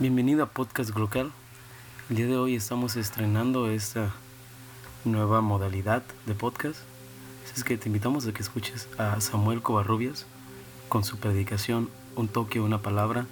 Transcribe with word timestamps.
Bienvenido 0.00 0.42
a 0.42 0.46
Podcast 0.46 0.92
Glocal. 0.92 1.30
El 2.08 2.16
día 2.16 2.24
de 2.24 2.38
hoy 2.38 2.54
estamos 2.54 2.96
estrenando 2.96 3.68
esta 3.68 4.10
nueva 5.04 5.42
modalidad 5.42 6.02
de 6.24 6.34
podcast. 6.34 6.78
Así 7.44 7.52
es 7.58 7.64
que 7.64 7.76
te 7.76 7.90
invitamos 7.90 8.26
a 8.26 8.32
que 8.32 8.40
escuches 8.40 8.88
a 8.96 9.20
Samuel 9.20 9.60
Covarrubias 9.60 10.24
con 10.88 11.04
su 11.04 11.18
predicación 11.18 11.90
Un 12.16 12.28
toque, 12.28 12.60
una 12.60 12.80
palabra 12.80 13.26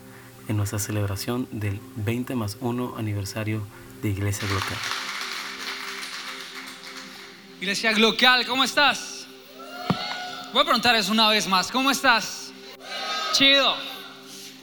en 0.47 0.59
nuestra 0.59 0.79
celebración 0.79 1.49
del 1.53 1.81
20 1.97 2.35
más 2.35 2.59
1 2.61 2.97
aniversario 2.99 3.63
de 4.03 4.11
Iglesia 4.11 4.47
Glocal. 4.47 4.79
Iglesia 7.63 7.95
Glocal, 7.95 8.47
¿cómo 8.47 8.63
estás? 8.63 9.27
Voy 10.53 10.61
a 10.61 10.65
preguntarles 10.65 11.09
una 11.09 11.31
vez 11.31 11.49
más, 11.49 11.73
¿cómo 11.73 11.91
estás? 11.91 12.53
Chido. 13.33 13.88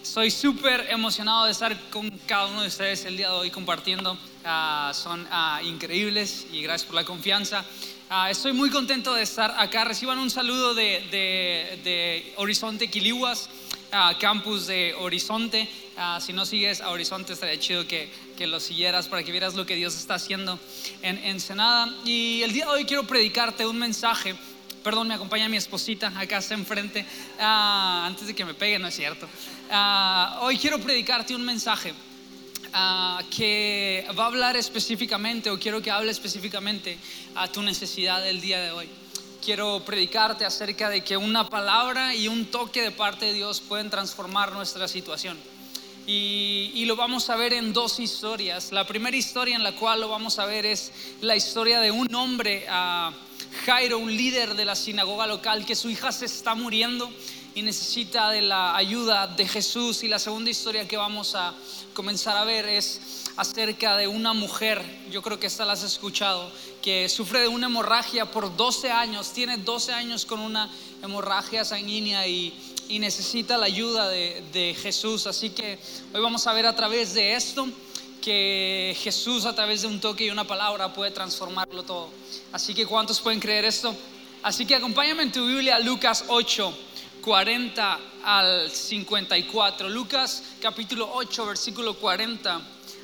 Estoy 0.06 0.30
súper 0.30 0.86
emocionado 0.92 1.46
de 1.46 1.52
estar 1.52 1.90
con 1.90 2.08
cada 2.28 2.46
uno 2.46 2.62
de 2.62 2.68
ustedes 2.68 3.04
el 3.06 3.18
día 3.18 3.28
de 3.30 3.34
hoy 3.34 3.50
compartiendo. 3.50 4.16
Ah, 4.46 4.92
son 4.94 5.28
ah, 5.32 5.60
increíbles 5.64 6.46
y 6.54 6.62
gracias 6.62 6.86
por 6.86 6.94
la 6.94 7.04
confianza. 7.04 7.66
Ah, 8.08 8.30
estoy 8.30 8.54
muy 8.54 8.70
contento 8.70 9.16
de 9.16 9.24
estar 9.24 9.56
acá. 9.58 9.84
Reciban 9.84 10.20
un 10.20 10.30
saludo 10.30 10.76
de, 10.76 11.10
de, 11.84 12.34
Horizonte 12.38 12.88
Quilihuas, 12.88 13.50
campus 14.20 14.68
de 14.68 14.94
Horizonte. 15.00 15.68
si 16.22 16.34
no 16.34 16.46
sigues 16.46 16.82
a 16.82 16.92
Horizonte, 16.92 17.34
estaría 17.34 17.60
chido 17.60 17.88
que, 17.88 18.08
que, 18.38 18.46
lo 18.46 18.60
siguieras 18.60 19.08
para 19.08 19.24
que 19.24 19.32
vieras 19.32 19.56
lo 19.56 19.66
que 19.66 19.74
Dios 19.74 19.96
está 19.96 20.14
haciendo 20.14 20.60
en 21.02 21.18
Ensenada. 21.18 21.92
Y 22.06 22.44
el 22.44 22.54
día 22.54 22.66
de 22.66 22.72
hoy 22.72 22.86
quiero 22.86 23.06
predicarte 23.06 23.66
un 23.66 23.80
mensaje 23.80 24.36
Perdón, 24.86 25.08
me 25.08 25.16
acompaña 25.16 25.50
mi 25.50 25.58
esposita 25.58 26.14
acá 26.16 26.38
está 26.38 26.54
enfrente. 26.54 27.04
Ah, 27.40 28.04
antes 28.06 28.28
de 28.28 28.36
que 28.36 28.46
me 28.46 28.54
pegue, 28.54 28.78
no 28.78 28.88
es 28.88 28.96
cierto. 28.96 29.28
Ah, 29.72 30.42
hoy 30.44 30.60
quiero 30.60 30.78
predicarte 30.78 31.34
un 31.34 31.44
mensaje 31.44 31.92
ah, 32.72 33.20
que 33.36 34.06
va 34.16 34.26
a 34.26 34.28
hablar 34.28 34.56
específicamente, 34.56 35.50
o 35.50 35.58
quiero 35.58 35.82
que 35.82 35.90
hable 35.90 36.12
específicamente 36.12 37.00
a 37.34 37.48
tu 37.48 37.64
necesidad 37.64 38.22
del 38.22 38.40
día 38.40 38.62
de 38.62 38.70
hoy. 38.70 38.88
Quiero 39.44 39.82
predicarte 39.84 40.46
acerca 40.46 40.88
de 40.92 41.04
que 41.04 41.18
una 41.18 41.50
palabra 41.50 42.14
y 42.14 42.28
un 42.28 42.46
toque 42.46 42.84
de 42.84 42.92
parte 42.92 43.26
de 43.26 43.34
Dios 43.34 43.62
pueden 43.62 43.90
transformar 43.90 44.52
nuestra 44.52 44.88
situación. 44.88 45.36
Y, 46.06 46.70
y, 46.76 46.86
lo 46.86 46.96
vamos 46.96 47.32
a 47.32 47.36
ver 47.36 47.54
en 47.54 47.74
dos 47.74 48.00
historias. 48.00 48.72
La 48.72 48.86
primera 48.86 49.18
historia 49.18 49.56
en 49.56 49.64
la 49.64 49.72
cual 49.72 50.02
lo 50.02 50.10
vamos 50.10 50.38
a 50.38 50.46
ver 50.46 50.64
es 50.68 50.92
la 51.22 51.36
historia 51.36 51.80
de 51.80 51.90
un 51.90 52.14
hombre 52.14 52.68
Jairo, 53.64 53.98
un 53.98 54.16
líder 54.16 54.56
de 54.56 54.66
la 54.66 54.76
sinagoga 54.76 55.26
local, 55.28 55.66
que 55.66 55.76
su 55.76 55.90
hija 55.90 56.12
se 56.12 56.26
está 56.26 56.56
muriendo 56.56 57.10
y 57.56 57.62
necesita 57.62 58.30
de 58.30 58.42
la 58.42 58.76
ayuda 58.76 59.28
de 59.28 59.48
Jesús. 59.48 60.04
Y 60.04 60.08
la 60.08 60.20
segunda 60.20 60.50
historia 60.50 60.88
que 60.88 60.98
vamos 60.98 61.36
a 61.36 61.54
comenzar 61.94 62.36
a 62.38 62.44
ver 62.44 62.68
es 62.68 63.00
acerca 63.38 63.96
de 63.96 64.08
una 64.08 64.34
mujer, 64.34 64.84
yo 65.10 65.22
creo 65.22 65.40
que 65.40 65.48
esta 65.48 65.66
la 65.66 65.74
has 65.74 65.84
escuchado, 65.84 66.52
que 66.82 67.10
sufre 67.10 67.40
de 67.40 67.48
una 67.48 67.68
hemorragia 67.68 68.26
por 68.26 68.56
12 68.56 68.92
años, 68.92 69.32
tiene 69.32 69.58
12 69.58 69.94
años 69.94 70.26
con 70.26 70.40
una 70.40 70.70
hemorragia 71.02 71.64
sanguínea 71.66 72.28
y, 72.28 72.54
necesita 72.88 73.58
la 73.58 73.66
ayuda 73.66 74.10
de, 74.10 74.44
de 74.54 74.76
Jesús. 74.76 75.26
Así 75.26 75.50
que 75.50 75.80
hoy 76.14 76.22
vamos 76.22 76.46
a 76.46 76.54
ver 76.54 76.68
a 76.68 76.76
través 76.76 77.14
de 77.14 77.34
esto 77.34 77.68
que 78.26 78.98
Jesús 79.04 79.46
a 79.46 79.54
través 79.54 79.84
de 79.84 79.88
un 79.88 80.00
toque 80.00 80.26
y 80.26 80.32
una 80.32 80.46
palabra 80.46 80.92
puede 80.92 81.12
transformarlo 81.12 81.84
todo. 81.84 82.10
Así 82.52 82.74
que 82.74 82.88
¿cuántos 82.88 83.22
pueden 83.22 83.40
creer 83.40 83.66
esto? 83.66 83.96
Así 84.42 84.66
que 84.66 84.74
acompáñame 84.74 85.22
en 85.22 85.32
tu 85.32 85.46
Biblia 85.46 85.78
Lucas 85.78 86.26
8, 86.28 86.76
40 87.22 88.00
al 88.24 88.72
54. 88.72 89.90
Lucas 89.90 90.42
capítulo 90.60 91.08
8, 91.14 91.46
versículo 91.46 91.94
40 91.94 92.62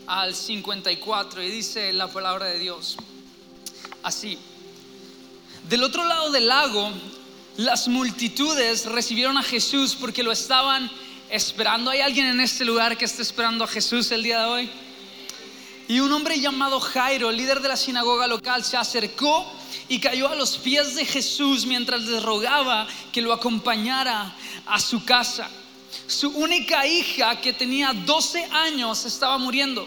al 0.08 0.34
54. 0.34 1.44
Y 1.44 1.52
dice 1.52 1.94
la 1.94 2.08
palabra 2.08 2.48
de 2.48 2.58
Dios 2.58 2.98
así. 4.02 4.40
Del 5.70 5.84
otro 5.84 6.04
lado 6.04 6.32
del 6.32 6.48
lago, 6.48 6.92
las 7.58 7.88
multitudes 7.88 8.88
recibieron 8.88 9.38
a 9.38 9.44
Jesús 9.44 9.96
porque 9.96 10.24
lo 10.24 10.32
estaban 10.32 10.90
esperando. 11.30 11.92
¿Hay 11.92 12.02
alguien 12.02 12.26
en 12.26 12.40
este 12.40 12.66
lugar 12.66 12.98
que 12.98 13.06
esté 13.06 13.22
esperando 13.22 13.66
a 13.66 13.68
Jesús 13.68 14.12
el 14.12 14.24
día 14.24 14.40
de 14.40 14.46
hoy? 14.46 14.72
Y 15.92 16.00
un 16.00 16.10
hombre 16.14 16.40
llamado 16.40 16.80
Jairo, 16.80 17.34
líder 17.34 17.60
de 17.60 17.68
la 17.68 17.76
sinagoga 17.76 18.26
local, 18.26 18.64
se 18.64 18.78
acercó 18.78 19.46
y 19.90 20.00
cayó 20.00 20.30
a 20.30 20.36
los 20.36 20.58
pies 20.58 20.96
de 20.96 21.04
Jesús 21.06 21.66
mientras 21.66 22.04
le 22.04 22.22
rogaba 22.22 22.88
que 23.12 23.22
lo 23.22 23.34
acompañara 23.34 24.34
a 24.68 24.80
su 24.80 25.04
casa. 25.04 25.50
Su 26.08 26.30
única 26.30 26.88
hija, 26.88 27.42
que 27.42 27.52
tenía 27.52 27.92
12 27.92 28.42
años, 28.54 29.04
estaba 29.04 29.38
muriendo. 29.38 29.86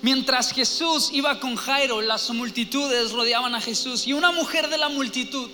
Mientras 0.00 0.50
Jesús 0.50 1.10
iba 1.12 1.38
con 1.38 1.56
Jairo, 1.56 2.00
las 2.00 2.30
multitudes 2.30 3.12
rodeaban 3.12 3.54
a 3.54 3.60
Jesús 3.60 4.06
y 4.06 4.14
una 4.14 4.32
mujer 4.32 4.70
de 4.70 4.78
la 4.78 4.88
multitud 4.88 5.50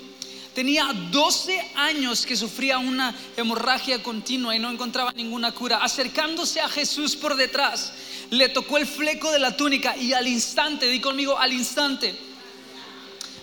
tenía 0.55 0.93
12 1.11 1.73
años 1.75 2.27
que 2.27 2.37
sufría 2.37 2.79
una 2.79 3.15
hemorragia 3.37 4.03
continua 4.03 4.55
y 4.55 4.59
no 4.59 4.71
encontraba 4.71 5.13
ninguna 5.13 5.53
cura. 5.53 5.79
Acercándose 5.79 6.61
a 6.61 6.69
Jesús 6.69 7.17
por 7.17 7.37
detrás, 7.37 7.93
le 8.31 8.49
tocó 8.49 8.79
el 8.79 8.87
fleco 8.87 9.31
de 9.33 9.39
la 9.39 9.57
túnica 9.57 9.97
y 9.97 10.13
al 10.13 10.27
instante, 10.29 10.87
di 10.87 11.01
conmigo, 11.01 11.39
al 11.39 11.53
instante, 11.53 12.15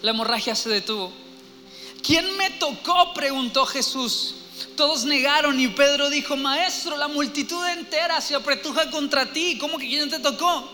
la 0.01 0.11
hemorragia 0.11 0.55
se 0.55 0.69
detuvo. 0.69 1.11
¿Quién 2.01 2.37
me 2.37 2.51
tocó? 2.51 3.13
preguntó 3.13 3.65
Jesús. 3.65 4.35
Todos 4.75 5.05
negaron 5.05 5.59
y 5.59 5.67
Pedro 5.67 6.09
dijo, 6.09 6.35
maestro, 6.35 6.97
la 6.97 7.07
multitud 7.07 7.65
entera 7.67 8.21
se 8.21 8.35
apretuja 8.35 8.89
contra 8.89 9.31
ti. 9.31 9.57
¿Cómo 9.57 9.77
que 9.77 9.87
quién 9.87 10.09
te 10.09 10.19
tocó? 10.19 10.69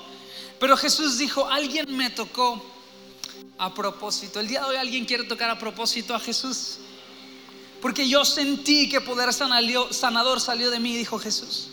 Pero 0.59 0.78
Jesús 0.78 1.18
dijo, 1.18 1.50
alguien 1.50 1.96
me 1.96 2.09
tocó 2.09 2.63
a 3.57 3.73
propósito. 3.73 4.40
El 4.40 4.47
día 4.47 4.62
de 4.62 4.68
hoy 4.68 4.75
alguien 4.75 5.06
quiere 5.06 5.23
tocar 5.23 5.50
a 5.50 5.57
propósito 5.57 6.13
a 6.13 6.19
Jesús. 6.19 6.78
Porque 7.81 8.07
yo 8.07 8.23
sentí 8.23 8.88
que 8.90 9.02
poder 9.02 9.34
sanador 9.34 10.40
salió 10.40 10.69
de 10.69 10.79
mí, 10.79 10.96
dijo 10.96 11.18
Jesús. 11.19 11.69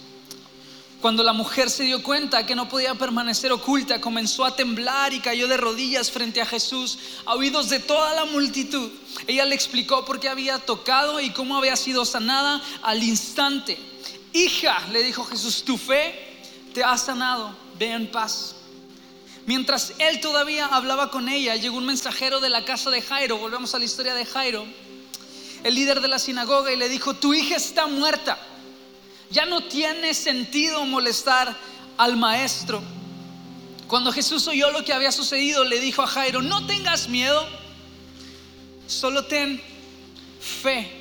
Cuando 1.01 1.23
la 1.23 1.33
mujer 1.33 1.71
se 1.71 1.85
dio 1.85 2.03
cuenta 2.03 2.45
que 2.45 2.55
no 2.55 2.69
podía 2.69 2.95
permanecer 2.95 3.53
oculta, 3.53 4.03
comenzó 4.03 4.45
a 4.45 4.55
temblar 4.55 5.15
y 5.15 5.21
cayó 5.21 5.49
de 5.49 5.57
rodillas 5.57 6.11
frente 6.11 6.43
a 6.43 6.47
Jesús, 6.47 6.99
a 7.25 7.35
oídos 7.35 7.71
de 7.71 7.79
toda 7.79 8.15
la 8.15 8.27
multitud. 8.27 8.91
Ella 9.27 9.47
le 9.47 9.55
explicó 9.55 10.05
por 10.05 10.21
qué 10.21 10.29
había 10.29 10.59
tocado 10.59 11.19
y 11.19 11.31
cómo 11.31 11.57
había 11.57 11.75
sido 11.77 12.05
sanada 12.05 12.61
al 12.83 13.03
instante. 13.03 13.79
Hija, 14.35 14.89
le 14.93 15.03
dijo 15.03 15.25
Jesús, 15.25 15.65
tu 15.65 15.79
fe 15.79 16.43
te 16.75 16.85
ha 16.85 16.99
sanado, 16.99 17.57
ve 17.79 17.93
en 17.93 18.11
paz. 18.11 18.57
Mientras 19.47 19.95
él 19.99 20.21
todavía 20.21 20.67
hablaba 20.67 21.11
con 21.11 21.31
ella, 21.31 21.57
llegó 21.57 21.79
un 21.79 21.87
mensajero 21.87 22.41
de 22.41 22.51
la 22.51 22.67
casa 22.67 22.91
de 22.91 23.01
Jairo, 23.01 23.39
volvemos 23.39 23.75
a 23.75 23.79
la 23.79 23.87
historia 23.87 24.13
de 24.13 24.27
Jairo, 24.27 24.67
el 25.65 25.75
líder 25.75 26.03
de 26.03 26.09
la 26.09 26.19
sinagoga, 26.19 26.71
y 26.71 26.77
le 26.77 26.91
dijo, 26.91 27.15
tu 27.15 27.33
hija 27.33 27.57
está 27.57 27.87
muerta 27.87 28.39
ya 29.31 29.47
no 29.47 29.63
tiene 29.63 30.13
sentido 30.13 30.85
molestar 30.85 31.57
al 31.97 32.17
maestro. 32.17 32.83
Cuando 33.87 34.13
Jesús 34.13 34.47
oyó 34.49 34.71
lo 34.71 34.85
que 34.85 34.93
había 34.93 35.13
sucedido, 35.13 35.65
le 35.65 35.81
dijo 35.81 36.03
a 36.03 36.07
Jairo, 36.07 36.43
no 36.43 36.67
tengas 36.67 37.09
miedo, 37.09 37.47
solo 38.87 39.25
ten 39.25 39.61
fe. 40.41 40.99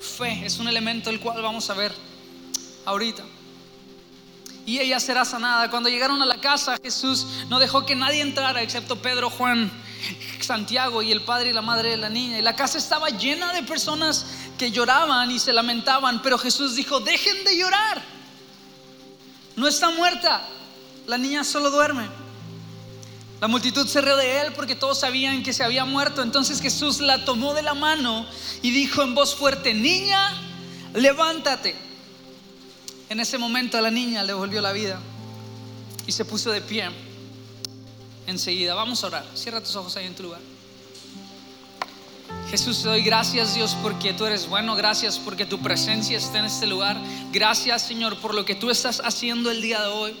Fe 0.00 0.44
es 0.44 0.58
un 0.58 0.68
elemento 0.68 1.10
el 1.10 1.20
cual 1.20 1.42
vamos 1.42 1.68
a 1.70 1.74
ver 1.74 1.92
ahorita. 2.84 3.24
Y 4.66 4.80
ella 4.80 5.00
será 5.00 5.24
sanada. 5.24 5.70
Cuando 5.70 5.88
llegaron 5.88 6.20
a 6.20 6.26
la 6.26 6.40
casa, 6.40 6.78
Jesús 6.82 7.26
no 7.48 7.58
dejó 7.58 7.86
que 7.86 7.96
nadie 7.96 8.20
entrara 8.20 8.62
excepto 8.62 9.00
Pedro, 9.00 9.30
Juan, 9.30 9.70
Santiago 10.40 11.02
y 11.02 11.12
el 11.12 11.22
padre 11.22 11.50
y 11.50 11.52
la 11.52 11.62
madre 11.62 11.90
de 11.90 11.96
la 11.96 12.08
niña. 12.08 12.38
Y 12.38 12.42
la 12.42 12.56
casa 12.56 12.78
estaba 12.78 13.08
llena 13.10 13.52
de 13.52 13.62
personas 13.62 14.26
que 14.56 14.70
lloraban 14.70 15.30
y 15.30 15.38
se 15.38 15.52
lamentaban, 15.52 16.22
pero 16.22 16.38
Jesús 16.38 16.74
dijo, 16.74 17.00
dejen 17.00 17.44
de 17.44 17.56
llorar. 17.56 18.02
No 19.56 19.66
está 19.66 19.90
muerta, 19.90 20.46
la 21.06 21.18
niña 21.18 21.44
solo 21.44 21.70
duerme. 21.70 22.06
La 23.40 23.48
multitud 23.48 23.86
se 23.86 24.00
rió 24.00 24.16
de 24.16 24.40
él 24.40 24.52
porque 24.54 24.74
todos 24.74 24.98
sabían 24.98 25.42
que 25.42 25.52
se 25.52 25.62
había 25.62 25.84
muerto. 25.84 26.22
Entonces 26.22 26.60
Jesús 26.60 27.00
la 27.00 27.24
tomó 27.24 27.54
de 27.54 27.62
la 27.62 27.74
mano 27.74 28.26
y 28.62 28.70
dijo 28.70 29.02
en 29.02 29.14
voz 29.14 29.34
fuerte, 29.34 29.74
niña, 29.74 30.32
levántate. 30.94 31.76
En 33.08 33.20
ese 33.20 33.38
momento 33.38 33.78
a 33.78 33.80
la 33.80 33.90
niña 33.90 34.22
le 34.22 34.32
volvió 34.32 34.60
la 34.60 34.72
vida 34.72 35.00
y 36.06 36.12
se 36.12 36.24
puso 36.24 36.50
de 36.50 36.60
pie 36.60 36.90
enseguida. 38.28 38.74
Vamos 38.74 39.02
a 39.02 39.08
orar. 39.08 39.26
Cierra 39.34 39.60
tus 39.60 39.74
ojos 39.74 39.96
ahí 39.96 40.06
en 40.06 40.14
tu 40.14 40.22
lugar. 40.22 40.40
Jesús, 42.50 42.82
te 42.82 42.88
doy 42.88 43.02
gracias 43.02 43.54
Dios 43.54 43.76
porque 43.82 44.12
tú 44.12 44.24
eres 44.24 44.48
bueno, 44.48 44.74
gracias 44.74 45.18
porque 45.18 45.44
tu 45.44 45.58
presencia 45.58 46.16
está 46.16 46.38
en 46.38 46.44
este 46.46 46.66
lugar. 46.66 46.96
Gracias 47.32 47.82
Señor 47.82 48.18
por 48.18 48.34
lo 48.34 48.44
que 48.44 48.54
tú 48.54 48.70
estás 48.70 49.00
haciendo 49.04 49.50
el 49.50 49.60
día 49.60 49.80
de 49.82 49.88
hoy 49.88 50.16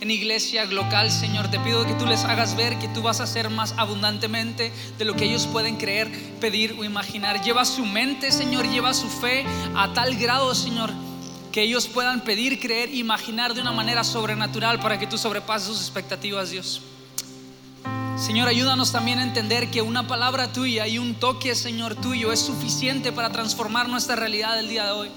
en 0.00 0.10
iglesia 0.10 0.64
local, 0.64 1.10
Señor. 1.10 1.50
Te 1.50 1.58
pido 1.60 1.86
que 1.86 1.94
tú 1.94 2.06
les 2.06 2.24
hagas 2.24 2.56
ver 2.56 2.78
que 2.78 2.88
tú 2.88 3.02
vas 3.02 3.20
a 3.20 3.24
hacer 3.24 3.50
más 3.50 3.74
abundantemente 3.76 4.72
de 4.96 5.04
lo 5.04 5.14
que 5.14 5.24
ellos 5.24 5.46
pueden 5.46 5.76
creer, 5.76 6.10
pedir 6.40 6.76
o 6.78 6.84
imaginar. 6.84 7.42
Lleva 7.42 7.64
su 7.64 7.84
mente, 7.84 8.30
Señor, 8.32 8.68
lleva 8.68 8.94
su 8.94 9.08
fe 9.08 9.44
a 9.74 9.92
tal 9.92 10.16
grado, 10.16 10.54
Señor, 10.54 10.92
que 11.52 11.62
ellos 11.62 11.88
puedan 11.88 12.22
pedir, 12.22 12.60
creer, 12.60 12.94
imaginar 12.94 13.54
de 13.54 13.60
una 13.60 13.72
manera 13.72 14.04
sobrenatural 14.04 14.80
para 14.80 14.98
que 14.98 15.06
tú 15.06 15.18
sobrepases 15.18 15.68
sus 15.68 15.80
expectativas, 15.80 16.50
Dios. 16.50 16.82
Señor, 18.18 18.48
ayúdanos 18.48 18.90
también 18.90 19.20
a 19.20 19.22
entender 19.22 19.70
que 19.70 19.80
una 19.80 20.08
palabra 20.08 20.52
tuya 20.52 20.88
y 20.88 20.98
un 20.98 21.14
toque, 21.14 21.54
Señor, 21.54 21.94
tuyo 21.94 22.32
es 22.32 22.40
suficiente 22.40 23.12
para 23.12 23.30
transformar 23.30 23.88
nuestra 23.88 24.16
realidad 24.16 24.56
del 24.56 24.68
día 24.68 24.86
de 24.86 24.90
hoy. 24.90 25.08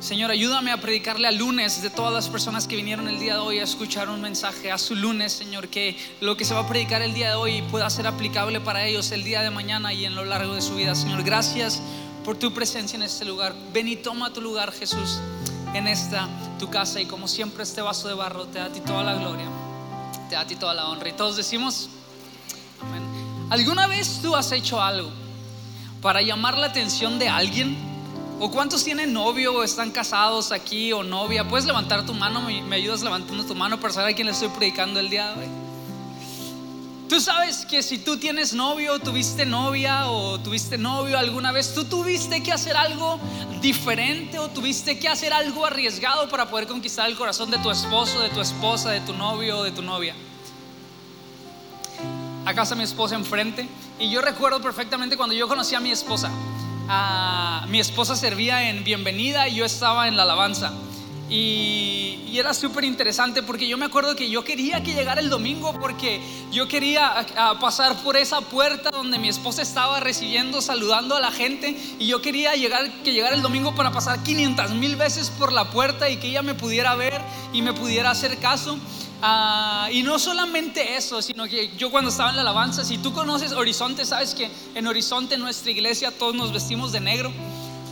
Señor, 0.00 0.30
ayúdame 0.30 0.70
a 0.70 0.80
predicarle 0.80 1.28
a 1.28 1.32
lunes 1.32 1.82
de 1.82 1.90
todas 1.90 2.14
las 2.14 2.30
personas 2.30 2.66
que 2.66 2.76
vinieron 2.76 3.08
el 3.08 3.20
día 3.20 3.34
de 3.34 3.40
hoy 3.40 3.58
a 3.58 3.64
escuchar 3.64 4.08
un 4.08 4.22
mensaje, 4.22 4.72
a 4.72 4.78
su 4.78 4.94
lunes, 4.94 5.32
Señor, 5.32 5.68
que 5.68 5.98
lo 6.22 6.34
que 6.34 6.46
se 6.46 6.54
va 6.54 6.60
a 6.60 6.68
predicar 6.68 7.02
el 7.02 7.12
día 7.12 7.28
de 7.28 7.34
hoy 7.34 7.62
pueda 7.70 7.90
ser 7.90 8.06
aplicable 8.06 8.60
para 8.60 8.86
ellos 8.86 9.12
el 9.12 9.22
día 9.22 9.42
de 9.42 9.50
mañana 9.50 9.92
y 9.92 10.06
en 10.06 10.14
lo 10.14 10.24
largo 10.24 10.54
de 10.54 10.62
su 10.62 10.76
vida. 10.76 10.94
Señor, 10.94 11.22
gracias 11.24 11.82
por 12.24 12.38
tu 12.38 12.54
presencia 12.54 12.96
en 12.96 13.02
este 13.02 13.26
lugar. 13.26 13.54
Ven 13.74 13.86
y 13.86 13.96
toma 13.96 14.32
tu 14.32 14.40
lugar, 14.40 14.72
Jesús, 14.72 15.20
en 15.74 15.88
esta 15.88 16.28
tu 16.58 16.68
casa 16.68 17.00
y 17.00 17.06
como 17.06 17.28
siempre 17.28 17.62
este 17.62 17.80
vaso 17.80 18.08
de 18.08 18.14
barro 18.14 18.46
te 18.46 18.58
da 18.58 18.66
a 18.66 18.72
ti 18.72 18.80
toda 18.80 19.02
la 19.02 19.14
gloria, 19.14 19.46
te 20.28 20.34
da 20.34 20.42
a 20.42 20.46
ti 20.46 20.56
toda 20.56 20.74
la 20.74 20.88
honra. 20.88 21.08
Y 21.08 21.12
todos 21.12 21.36
decimos, 21.36 21.88
amén. 22.80 23.02
¿Alguna 23.50 23.86
vez 23.86 24.20
tú 24.20 24.34
has 24.34 24.50
hecho 24.52 24.80
algo 24.80 25.10
para 26.02 26.20
llamar 26.22 26.58
la 26.58 26.66
atención 26.66 27.18
de 27.18 27.28
alguien? 27.28 27.76
¿O 28.40 28.50
cuántos 28.50 28.84
tienen 28.84 29.12
novio 29.12 29.52
o 29.52 29.64
están 29.64 29.90
casados 29.90 30.52
aquí 30.52 30.92
o 30.92 31.02
novia? 31.02 31.48
Puedes 31.48 31.66
levantar 31.66 32.06
tu 32.06 32.14
mano, 32.14 32.40
me, 32.40 32.76
ayudas 32.76 33.02
levantando 33.02 33.44
tu 33.44 33.54
mano 33.54 33.80
para 33.80 33.92
saber 33.92 34.12
a 34.12 34.14
quién 34.14 34.26
le 34.26 34.32
estoy 34.32 34.48
predicando 34.48 35.00
el 35.00 35.10
día 35.10 35.34
de 35.34 35.40
hoy. 35.40 35.67
Tú 37.08 37.20
sabes 37.20 37.64
que 37.64 37.82
si 37.82 37.98
tú 37.98 38.18
tienes 38.18 38.52
novio, 38.52 38.98
tuviste 38.98 39.46
novia 39.46 40.10
o 40.10 40.38
tuviste 40.38 40.76
novio 40.76 41.18
alguna 41.18 41.52
vez, 41.52 41.74
tú 41.74 41.84
tuviste 41.84 42.42
que 42.42 42.52
hacer 42.52 42.76
algo 42.76 43.18
diferente 43.60 44.38
o 44.38 44.48
tuviste 44.48 44.98
que 44.98 45.08
hacer 45.08 45.32
algo 45.32 45.64
arriesgado 45.64 46.28
para 46.28 46.50
poder 46.50 46.66
conquistar 46.66 47.08
el 47.08 47.16
corazón 47.16 47.50
de 47.50 47.58
tu 47.58 47.70
esposo, 47.70 48.20
de 48.20 48.28
tu 48.28 48.40
esposa, 48.40 48.90
de 48.90 49.00
tu 49.00 49.14
novio 49.14 49.58
o 49.58 49.62
de 49.64 49.70
tu 49.72 49.82
novia. 49.82 50.14
Acá 52.44 52.62
está 52.62 52.74
mi 52.74 52.84
esposa 52.84 53.14
enfrente 53.14 53.66
y 53.98 54.10
yo 54.10 54.20
recuerdo 54.20 54.60
perfectamente 54.60 55.16
cuando 55.16 55.34
yo 55.34 55.48
conocí 55.48 55.74
a 55.74 55.80
mi 55.80 55.90
esposa 55.90 56.30
mi 57.68 57.80
esposa 57.80 58.16
servía 58.16 58.70
en 58.70 58.82
bienvenida 58.82 59.46
y 59.46 59.56
yo 59.56 59.66
estaba 59.66 60.08
en 60.08 60.16
la 60.16 60.22
alabanza. 60.22 60.72
Y, 61.30 62.18
y 62.30 62.38
era 62.38 62.54
súper 62.54 62.84
interesante 62.84 63.42
porque 63.42 63.66
yo 63.66 63.76
me 63.76 63.86
acuerdo 63.86 64.14
que 64.14 64.28
yo 64.30 64.44
quería 64.44 64.82
que 64.82 64.94
llegara 64.94 65.20
el 65.20 65.30
domingo 65.30 65.72
porque 65.80 66.20
yo 66.52 66.68
quería 66.68 67.26
pasar 67.60 67.96
por 68.02 68.16
esa 68.16 68.40
puerta 68.40 68.90
donde 68.90 69.18
mi 69.18 69.28
esposa 69.28 69.62
estaba 69.62 70.00
recibiendo, 70.00 70.60
saludando 70.60 71.16
a 71.16 71.20
la 71.20 71.30
gente 71.30 71.76
y 71.98 72.06
yo 72.06 72.20
quería 72.20 72.54
llegar, 72.54 72.90
que 73.02 73.12
llegara 73.12 73.34
el 73.34 73.42
domingo 73.42 73.74
para 73.74 73.90
pasar 73.92 74.22
500 74.22 74.70
mil 74.72 74.96
veces 74.96 75.30
por 75.30 75.52
la 75.52 75.70
puerta 75.70 76.08
y 76.10 76.18
que 76.18 76.28
ella 76.28 76.42
me 76.42 76.54
pudiera 76.54 76.94
ver 76.94 77.20
y 77.52 77.62
me 77.62 77.72
pudiera 77.72 78.10
hacer 78.10 78.38
caso. 78.38 78.78
Ah, 79.20 79.88
y 79.90 80.02
no 80.04 80.18
solamente 80.18 80.96
eso, 80.96 81.20
sino 81.22 81.46
que 81.46 81.72
yo 81.76 81.90
cuando 81.90 82.10
estaba 82.10 82.30
en 82.30 82.36
la 82.36 82.42
alabanza, 82.42 82.84
si 82.84 82.98
tú 82.98 83.12
conoces 83.12 83.52
Horizonte, 83.52 84.04
sabes 84.04 84.34
que 84.34 84.48
en 84.74 84.86
Horizonte, 84.86 85.36
nuestra 85.38 85.72
iglesia, 85.72 86.12
todos 86.16 86.34
nos 86.34 86.52
vestimos 86.52 86.92
de 86.92 87.00
negro. 87.00 87.32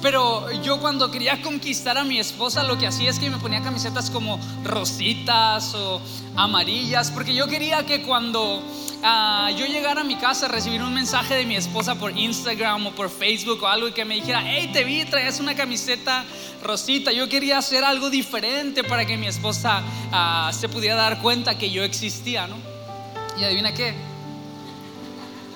Pero 0.02 0.50
yo 0.62 0.78
cuando 0.78 1.10
quería 1.10 1.40
conquistar 1.43 1.98
a 1.98 2.04
mi 2.04 2.19
esposa, 2.19 2.62
lo 2.62 2.78
que 2.78 2.87
hacía 2.87 3.10
es 3.10 3.19
que 3.19 3.31
me 3.31 3.38
ponía 3.38 3.62
camisetas 3.62 4.10
como 4.10 4.38
rositas 4.62 5.75
o 5.75 6.00
amarillas, 6.37 7.10
porque 7.10 7.34
yo 7.34 7.48
quería 7.48 7.84
que 7.87 8.02
cuando 8.02 8.58
uh, 8.58 9.56
yo 9.56 9.66
llegara 9.66 10.02
a 10.02 10.04
mi 10.04 10.16
casa, 10.16 10.48
recibir 10.48 10.82
un 10.82 10.93
mensaje 10.93 11.34
de 11.34 11.46
mi 11.46 11.56
esposa 11.56 11.94
por 11.94 12.16
Instagram 12.16 12.87
o 12.87 12.90
por 12.93 13.10
Facebook 13.10 13.62
o 13.62 13.66
algo 13.66 13.88
y 13.88 13.93
que 13.93 14.04
me 14.04 14.14
dijera, 14.14 14.43
hey, 14.44 14.70
te 14.72 14.84
vi, 14.84 15.04
traes 15.06 15.40
una 15.40 15.54
camiseta 15.54 16.25
rosita. 16.62 17.10
Yo 17.12 17.28
quería 17.28 17.58
hacer 17.58 17.82
algo 17.82 18.10
diferente 18.10 18.84
para 18.84 19.06
que 19.06 19.16
mi 19.16 19.26
esposa 19.26 19.82
uh, 20.12 20.52
se 20.52 20.69
pudiera 20.69 20.96
dar 20.96 21.20
cuenta 21.22 21.56
que 21.56 21.70
yo 21.70 21.82
existía, 21.82 22.46
¿no? 22.46 22.56
Y 23.38 23.44
adivina 23.44 23.72
qué. 23.72 23.94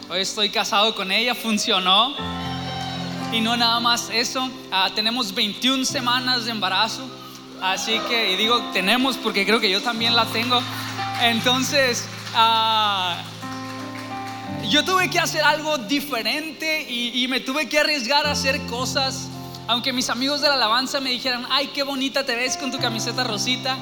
Hoy 0.09 0.23
estoy 0.23 0.51
casado 0.51 0.95
con 0.95 1.13
ella, 1.13 1.35
funcionó. 1.35 2.50
Y 3.33 3.41
no 3.41 3.57
nada 3.57 3.79
más 3.79 4.11
eso, 4.11 4.45
uh, 4.45 4.91
tenemos 4.93 5.33
21 5.33 5.85
semanas 5.85 6.47
de 6.47 6.51
embarazo. 6.51 7.09
Así 7.63 8.01
que, 8.09 8.33
y 8.33 8.37
digo 8.37 8.61
tenemos 8.73 9.17
porque 9.17 9.47
creo 9.47 9.61
que 9.61 9.71
yo 9.71 9.81
también 9.81 10.17
la 10.17 10.27
tengo. 10.27 10.61
Entonces, 11.23 12.09
uh, 12.35 13.15
yo 14.69 14.85
tuve 14.85 15.09
que 15.11 15.21
hacer 15.21 15.43
algo 15.43 15.79
diferente 15.79 16.91
y, 16.91 17.29
me 17.29 17.39
tuve 17.39 17.69
que 17.69 17.79
arriesgar 17.79 18.27
a 18.27 18.33
hacer 18.33 18.61
cosas. 18.67 19.29
Aunque 19.69 19.93
mis 19.93 20.11
amigos 20.11 20.41
de 20.41 20.49
la 20.49 20.55
alabanza 20.55 20.99
me 20.99 21.11
dijeran, 21.11 21.47
ay, 21.51 21.69
qué 21.69 21.85
bonita 21.85 22.27
te 22.27 22.35
ves 22.35 22.57
con 22.57 22.73
tu 22.73 22.79
camiseta 22.79 23.23
rosita. 23.23 23.77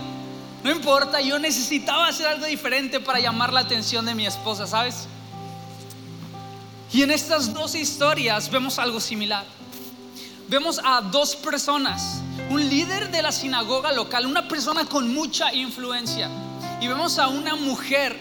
No 0.62 0.70
importa, 0.70 1.22
yo 1.22 1.38
necesitaba 1.38 2.08
hacer 2.08 2.26
algo 2.26 2.44
diferente 2.44 3.00
para 3.00 3.18
llamar 3.18 3.54
la 3.54 3.60
atención 3.60 4.04
de 4.04 4.14
mi 4.14 4.26
esposa, 4.26 4.66
¿sabes? 4.66 5.08
Y 6.92 7.02
en 7.02 7.10
estas 7.10 7.52
dos 7.52 7.74
historias 7.74 8.50
vemos 8.50 8.78
algo 8.78 9.00
similar. 9.00 9.44
Vemos 10.48 10.80
a 10.82 11.02
dos 11.02 11.36
personas, 11.36 12.22
un 12.48 12.66
líder 12.66 13.10
de 13.10 13.20
la 13.20 13.32
sinagoga 13.32 13.92
local, 13.92 14.24
una 14.24 14.48
persona 14.48 14.86
con 14.86 15.12
mucha 15.12 15.52
influencia, 15.52 16.30
y 16.80 16.86
vemos 16.86 17.18
a 17.18 17.28
una 17.28 17.54
mujer 17.54 18.16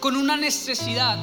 con 0.00 0.16
una 0.16 0.36
necesidad. 0.36 1.18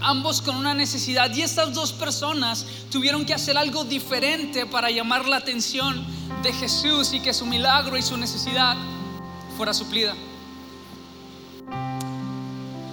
Ambos 0.00 0.42
con 0.42 0.56
una 0.56 0.74
necesidad. 0.74 1.32
Y 1.32 1.42
estas 1.42 1.72
dos 1.72 1.92
personas 1.92 2.66
tuvieron 2.90 3.24
que 3.24 3.32
hacer 3.32 3.56
algo 3.56 3.84
diferente 3.84 4.66
para 4.66 4.90
llamar 4.90 5.28
la 5.28 5.36
atención 5.36 6.04
de 6.42 6.52
Jesús 6.52 7.12
y 7.12 7.20
que 7.20 7.32
su 7.32 7.46
milagro 7.46 7.96
y 7.96 8.02
su 8.02 8.16
necesidad 8.16 8.76
fuera 9.56 9.72
suplida. 9.72 10.14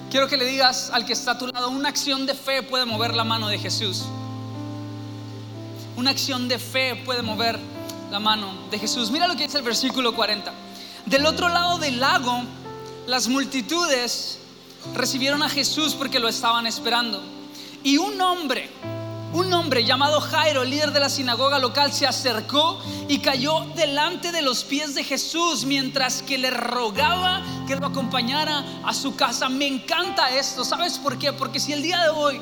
Quiero 0.09 0.27
que 0.27 0.37
le 0.37 0.45
digas 0.45 0.89
al 0.91 1.05
que 1.05 1.13
está 1.13 1.31
a 1.31 1.37
tu 1.37 1.45
lado, 1.45 1.69
una 1.69 1.89
acción 1.89 2.25
de 2.25 2.33
fe 2.33 2.63
puede 2.63 2.85
mover 2.85 3.13
la 3.13 3.23
mano 3.23 3.47
de 3.47 3.59
Jesús. 3.59 4.05
Una 5.95 6.09
acción 6.09 6.47
de 6.47 6.57
fe 6.57 6.95
puede 7.05 7.21
mover 7.21 7.59
la 8.09 8.19
mano 8.19 8.51
de 8.71 8.79
Jesús. 8.79 9.11
Mira 9.11 9.27
lo 9.27 9.35
que 9.35 9.43
dice 9.43 9.59
el 9.59 9.63
versículo 9.63 10.15
40. 10.15 10.51
Del 11.05 11.27
otro 11.27 11.47
lado 11.47 11.77
del 11.77 11.99
lago, 11.99 12.41
las 13.05 13.27
multitudes 13.27 14.39
recibieron 14.95 15.43
a 15.43 15.49
Jesús 15.49 15.93
porque 15.93 16.19
lo 16.19 16.27
estaban 16.27 16.65
esperando. 16.65 17.21
Y 17.83 17.97
un 17.97 18.19
hombre, 18.19 18.71
un 19.33 19.53
hombre 19.53 19.83
llamado 19.83 20.19
Jairo, 20.21 20.63
líder 20.63 20.91
de 20.91 20.99
la 20.99 21.09
sinagoga 21.09 21.59
local, 21.59 21.93
se 21.93 22.07
acercó 22.07 22.81
y 23.07 23.19
cayó 23.19 23.61
delante 23.75 24.31
de 24.31 24.41
los 24.41 24.63
pies 24.63 24.95
de 24.95 25.03
Jesús 25.03 25.65
mientras 25.65 26.21
que 26.23 26.37
le 26.37 26.49
rogaba 26.49 27.43
que 27.67 27.75
lo 27.75 27.87
acompañara 27.87 28.63
a 28.83 28.93
su 28.93 29.15
casa. 29.15 29.47
Me 29.49 29.67
encanta 29.67 30.29
esto, 30.31 30.65
¿sabes 30.65 30.97
por 30.97 31.19
qué? 31.19 31.31
Porque 31.31 31.59
si 31.59 31.73
el 31.73 31.83
día 31.83 32.01
de 32.01 32.09
hoy 32.09 32.41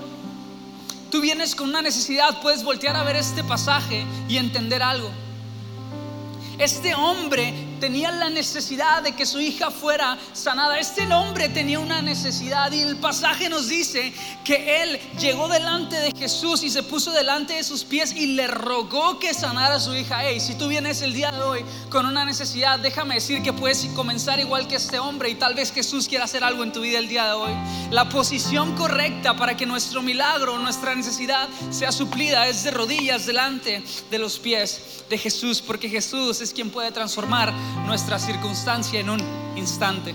tú 1.11 1.19
vienes 1.19 1.55
con 1.55 1.69
una 1.69 1.81
necesidad, 1.81 2.41
puedes 2.41 2.63
voltear 2.63 2.95
a 2.95 3.03
ver 3.03 3.17
este 3.17 3.43
pasaje 3.43 4.05
y 4.29 4.37
entender 4.37 4.81
algo. 4.81 5.09
Este 6.57 6.95
hombre 6.95 7.53
tenía 7.79 8.11
la 8.11 8.29
necesidad 8.29 9.01
de 9.03 9.13
que 9.13 9.25
su 9.25 9.39
hija 9.39 9.71
fuera 9.71 10.17
sanada. 10.33 10.79
Este 10.79 11.11
hombre 11.13 11.49
tenía 11.49 11.79
una 11.79 12.01
necesidad 12.01 12.71
y 12.71 12.81
el 12.81 12.97
pasaje 12.97 13.49
nos 13.49 13.67
dice 13.67 14.13
que 14.43 14.83
él 14.83 14.99
llegó 15.19 15.47
delante 15.47 15.95
de 15.97 16.11
Jesús 16.17 16.63
y 16.63 16.69
se 16.69 16.83
puso 16.83 17.11
delante 17.11 17.53
de 17.53 17.63
sus 17.63 17.83
pies 17.83 18.13
y 18.13 18.27
le 18.27 18.47
rogó 18.47 19.19
que 19.19 19.33
sanara 19.33 19.75
a 19.75 19.79
su 19.79 19.95
hija. 19.95 20.19
Hey, 20.21 20.39
si 20.39 20.55
tú 20.55 20.67
vienes 20.67 21.01
el 21.01 21.13
día 21.13 21.31
de 21.31 21.41
hoy 21.41 21.65
con 21.89 22.05
una 22.05 22.25
necesidad, 22.25 22.79
déjame 22.79 23.15
decir 23.15 23.41
que 23.41 23.53
puedes 23.53 23.85
comenzar 23.95 24.39
igual 24.39 24.67
que 24.67 24.75
este 24.75 24.99
hombre 24.99 25.29
y 25.29 25.35
tal 25.35 25.53
vez 25.53 25.71
Jesús 25.71 26.07
quiera 26.07 26.25
hacer 26.25 26.43
algo 26.43 26.63
en 26.63 26.71
tu 26.71 26.81
vida 26.81 26.99
el 26.99 27.07
día 27.07 27.25
de 27.25 27.33
hoy. 27.33 27.51
La 27.91 28.09
posición 28.09 28.75
correcta 28.75 29.35
para 29.35 29.55
que 29.55 29.65
nuestro 29.65 30.01
milagro, 30.01 30.57
nuestra 30.59 30.95
necesidad 30.95 31.47
sea 31.69 31.91
suplida 31.91 32.47
es 32.47 32.63
de 32.63 32.71
rodillas 32.71 33.25
delante 33.25 33.83
de 34.09 34.19
los 34.19 34.39
pies 34.39 35.03
de 35.09 35.17
Jesús, 35.17 35.61
porque 35.61 35.89
Jesús 35.89 36.41
es 36.41 36.53
quien 36.53 36.69
puede 36.69 36.91
transformar 36.91 37.53
nuestra 37.85 38.19
circunstancia 38.19 38.99
en 38.99 39.09
un 39.09 39.21
instante. 39.55 40.13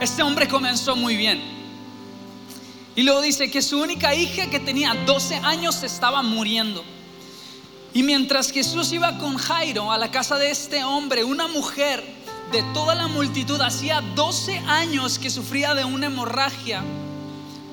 Este 0.00 0.22
hombre 0.22 0.48
comenzó 0.48 0.96
muy 0.96 1.16
bien. 1.16 1.40
Y 2.94 3.02
luego 3.02 3.20
dice 3.20 3.50
que 3.50 3.62
su 3.62 3.80
única 3.80 4.14
hija 4.14 4.48
que 4.50 4.60
tenía 4.60 4.94
12 5.06 5.36
años 5.36 5.82
estaba 5.82 6.22
muriendo. 6.22 6.84
Y 7.94 8.02
mientras 8.02 8.50
Jesús 8.50 8.92
iba 8.92 9.18
con 9.18 9.36
Jairo 9.36 9.90
a 9.90 9.98
la 9.98 10.10
casa 10.10 10.36
de 10.36 10.50
este 10.50 10.84
hombre, 10.84 11.24
una 11.24 11.46
mujer 11.48 12.04
de 12.52 12.62
toda 12.74 12.94
la 12.94 13.08
multitud 13.08 13.60
hacía 13.60 14.00
12 14.00 14.58
años 14.66 15.18
que 15.18 15.30
sufría 15.30 15.74
de 15.74 15.84
una 15.84 16.06
hemorragia 16.06 16.82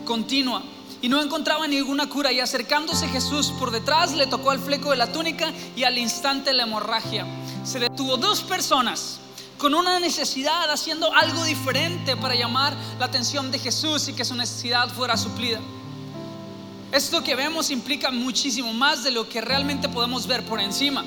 continua 0.05 0.63
y 1.01 1.09
no 1.09 1.21
encontraba 1.21 1.67
ninguna 1.67 2.07
cura. 2.07 2.31
Y 2.31 2.39
acercándose 2.39 3.07
Jesús 3.07 3.51
por 3.59 3.71
detrás, 3.71 4.13
le 4.13 4.27
tocó 4.27 4.51
al 4.51 4.59
fleco 4.59 4.91
de 4.91 4.97
la 4.97 5.11
túnica 5.11 5.51
y 5.75 5.83
al 5.83 5.97
instante 5.97 6.53
la 6.53 6.63
hemorragia 6.63 7.25
se 7.63 7.79
detuvo. 7.79 8.17
Dos 8.17 8.41
personas 8.41 9.19
con 9.57 9.73
una 9.73 9.99
necesidad, 9.99 10.69
haciendo 10.69 11.13
algo 11.13 11.43
diferente 11.43 12.17
para 12.17 12.35
llamar 12.35 12.73
la 12.99 13.05
atención 13.05 13.51
de 13.51 13.59
Jesús 13.59 14.07
y 14.09 14.13
que 14.13 14.25
su 14.25 14.35
necesidad 14.35 14.89
fuera 14.89 15.15
suplida. 15.15 15.59
Esto 16.91 17.23
que 17.23 17.35
vemos 17.35 17.71
implica 17.71 18.11
muchísimo 18.11 18.73
más 18.73 19.03
de 19.03 19.11
lo 19.11 19.27
que 19.27 19.41
realmente 19.41 19.89
podemos 19.89 20.27
ver 20.27 20.45
por 20.45 20.59
encima. 20.59 21.03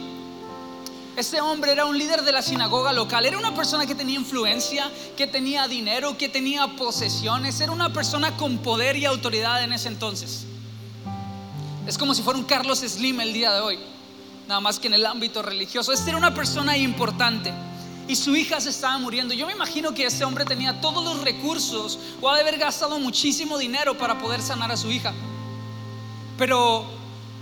Este 1.19 1.41
hombre 1.41 1.73
era 1.73 1.85
un 1.85 1.99
líder 1.99 2.23
de 2.23 2.31
la 2.31 2.43
sinagoga 2.43 2.93
local, 2.93 3.27
era 3.27 3.37
una 3.37 3.53
persona 3.53 3.85
que 3.87 3.97
tenía 3.97 4.15
influencia, 4.15 4.89
que 5.17 5.27
tenía 5.27 5.67
dinero, 5.67 6.17
que 6.17 6.29
tenía 6.29 6.77
posesiones, 6.77 7.61
era 7.61 7.73
una 7.73 7.93
persona 7.93 8.37
con 8.37 8.59
poder 8.59 8.97
y 8.97 9.05
autoridad 9.05 9.65
en 9.65 9.73
ese 9.73 9.89
entonces. 9.89 10.47
Es 11.89 11.99
como 11.99 12.15
si 12.15 12.23
fuera 12.23 12.39
un 12.39 12.45
Carlos 12.45 12.79
Slim 12.79 13.21
el 13.21 13.33
día 13.33 13.51
de 13.51 13.59
hoy, 13.59 13.81
nada 14.47 14.61
más 14.61 14.79
que 14.79 14.87
en 14.87 14.95
el 14.95 15.05
ámbito 15.05 15.43
religioso. 15.43 15.93
Este 15.93 16.11
era 16.11 16.19
una 16.19 16.33
persona 16.33 16.77
importante 16.77 17.53
y 18.07 18.15
su 18.15 18.37
hija 18.37 18.61
se 18.61 18.71
estaba 18.71 18.97
muriendo. 18.99 19.35
Yo 19.35 19.45
me 19.45 19.55
imagino 19.55 19.93
que 19.93 20.07
este 20.07 20.25
hombre 20.25 20.45
tenía 20.45 20.81
todos 20.81 21.03
los 21.05 21.25
recursos 21.25 21.99
o 22.21 22.31
ha 22.31 22.37
de 22.37 22.43
haber 22.43 22.59
gastado 22.59 23.01
muchísimo 23.01 23.59
dinero 23.59 23.99
para 23.99 24.21
poder 24.21 24.41
sanar 24.41 24.71
a 24.71 24.77
su 24.77 24.89
hija. 24.89 25.13
Pero, 26.37 26.85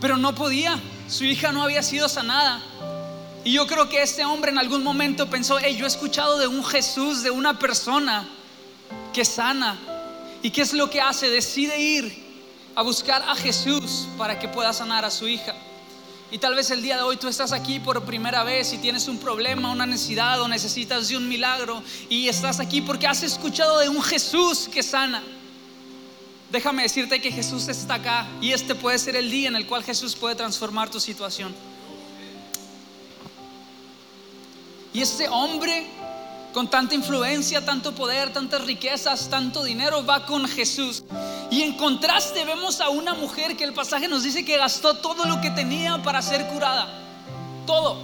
pero 0.00 0.16
no 0.16 0.34
podía, 0.34 0.80
su 1.10 1.24
hija 1.24 1.52
no 1.52 1.62
había 1.62 1.82
sido 1.82 2.08
sanada. 2.08 2.62
Y 3.46 3.52
yo 3.52 3.64
creo 3.68 3.88
que 3.88 4.02
este 4.02 4.24
hombre 4.24 4.50
en 4.50 4.58
algún 4.58 4.82
momento 4.82 5.30
pensó, 5.30 5.56
hey, 5.62 5.76
yo 5.78 5.84
he 5.84 5.88
escuchado 5.88 6.36
de 6.36 6.48
un 6.48 6.64
Jesús, 6.64 7.22
de 7.22 7.30
una 7.30 7.60
persona 7.60 8.26
que 9.12 9.24
sana. 9.24 9.78
¿Y 10.42 10.50
qué 10.50 10.62
es 10.62 10.72
lo 10.72 10.90
que 10.90 11.00
hace? 11.00 11.30
Decide 11.30 11.80
ir 11.80 12.26
a 12.74 12.82
buscar 12.82 13.22
a 13.22 13.36
Jesús 13.36 14.08
para 14.18 14.40
que 14.40 14.48
pueda 14.48 14.72
sanar 14.72 15.04
a 15.04 15.12
su 15.12 15.28
hija. 15.28 15.54
Y 16.32 16.38
tal 16.38 16.56
vez 16.56 16.72
el 16.72 16.82
día 16.82 16.96
de 16.96 17.02
hoy 17.02 17.18
tú 17.18 17.28
estás 17.28 17.52
aquí 17.52 17.78
por 17.78 18.04
primera 18.04 18.42
vez 18.42 18.72
y 18.72 18.78
tienes 18.78 19.06
un 19.06 19.18
problema, 19.18 19.70
una 19.70 19.86
necesidad 19.86 20.40
o 20.42 20.48
necesitas 20.48 21.06
de 21.06 21.16
un 21.16 21.28
milagro 21.28 21.84
y 22.08 22.26
estás 22.26 22.58
aquí 22.58 22.80
porque 22.80 23.06
has 23.06 23.22
escuchado 23.22 23.78
de 23.78 23.88
un 23.88 24.02
Jesús 24.02 24.68
que 24.68 24.82
sana. 24.82 25.22
Déjame 26.50 26.82
decirte 26.82 27.20
que 27.20 27.30
Jesús 27.30 27.68
está 27.68 27.94
acá 27.94 28.26
y 28.40 28.50
este 28.50 28.74
puede 28.74 28.98
ser 28.98 29.14
el 29.14 29.30
día 29.30 29.46
en 29.46 29.54
el 29.54 29.68
cual 29.68 29.84
Jesús 29.84 30.16
puede 30.16 30.34
transformar 30.34 30.90
tu 30.90 30.98
situación. 30.98 31.54
Y 34.96 35.02
este 35.02 35.28
hombre 35.28 35.86
con 36.54 36.70
tanta 36.70 36.94
influencia, 36.94 37.62
tanto 37.62 37.94
poder, 37.94 38.32
tantas 38.32 38.64
riquezas, 38.64 39.28
tanto 39.28 39.62
dinero, 39.62 40.06
va 40.06 40.24
con 40.24 40.48
Jesús. 40.48 41.04
Y 41.50 41.60
en 41.60 41.74
contraste 41.74 42.46
vemos 42.46 42.80
a 42.80 42.88
una 42.88 43.12
mujer 43.12 43.58
que 43.58 43.64
el 43.64 43.74
pasaje 43.74 44.08
nos 44.08 44.22
dice 44.22 44.42
que 44.42 44.56
gastó 44.56 44.96
todo 44.96 45.26
lo 45.26 45.38
que 45.42 45.50
tenía 45.50 46.02
para 46.02 46.22
ser 46.22 46.46
curada. 46.46 46.88
Todo. 47.66 48.00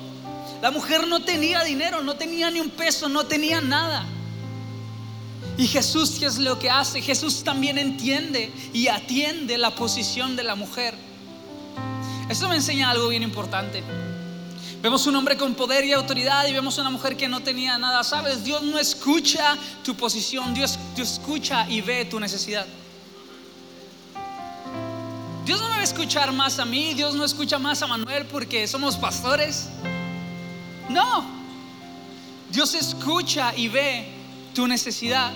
La 0.61 0.70
mujer 0.70 1.08
no 1.08 1.20
tenía 1.20 1.64
dinero, 1.64 2.02
no 2.02 2.12
tenía 2.12 2.50
ni 2.50 2.61
un 2.61 2.68
peso, 2.68 3.08
no 3.08 3.25
tenía 3.25 3.62
nada. 3.62 4.04
Y 5.56 5.68
Jesús, 5.68 6.18
¿qué 6.20 6.26
es 6.26 6.37
lo 6.37 6.58
que 6.58 6.68
hace? 6.68 7.00
Jesús 7.00 7.42
también 7.42 7.78
entiende 7.78 8.52
y 8.75 8.88
atiende 8.88 9.56
la 9.56 9.75
posición 9.75 10.37
de 10.37 10.42
la 10.42 10.56
mujer. 10.56 10.94
Esto 12.28 12.50
me 12.50 12.56
enseña 12.56 12.90
algo 12.90 13.08
bien 13.08 13.22
importante. 13.22 13.82
Vemos 14.82 15.06
un 15.06 15.14
hombre 15.14 15.36
con 15.36 15.54
poder 15.54 15.84
y 15.84 15.92
autoridad 15.92 16.44
y 16.48 16.52
vemos 16.52 16.76
una 16.76 16.90
mujer 16.90 17.16
que 17.16 17.28
no 17.28 17.40
tenía 17.40 17.78
nada. 17.78 18.02
Sabes, 18.02 18.42
Dios 18.42 18.64
no 18.64 18.80
escucha 18.80 19.56
tu 19.84 19.94
posición, 19.94 20.52
Dios, 20.54 20.76
escucha 20.96 21.70
y 21.70 21.80
ve 21.80 22.04
tu 22.04 22.18
necesidad. 22.18 22.66
Dios 25.44 25.60
no 25.60 25.68
me 25.68 25.76
va 25.76 25.80
a 25.80 25.84
escuchar 25.84 26.32
más 26.32 26.58
a 26.58 26.64
mí, 26.64 26.94
Dios 26.94 27.14
no 27.14 27.24
escucha 27.24 27.60
más 27.60 27.80
a 27.82 27.86
Manuel 27.86 28.26
porque 28.26 28.66
somos 28.66 28.96
pastores. 28.96 29.68
No, 30.88 31.26
Dios 32.50 32.74
escucha 32.74 33.54
y 33.56 33.68
ve 33.68 34.08
tu 34.52 34.66
necesidad. 34.66 35.30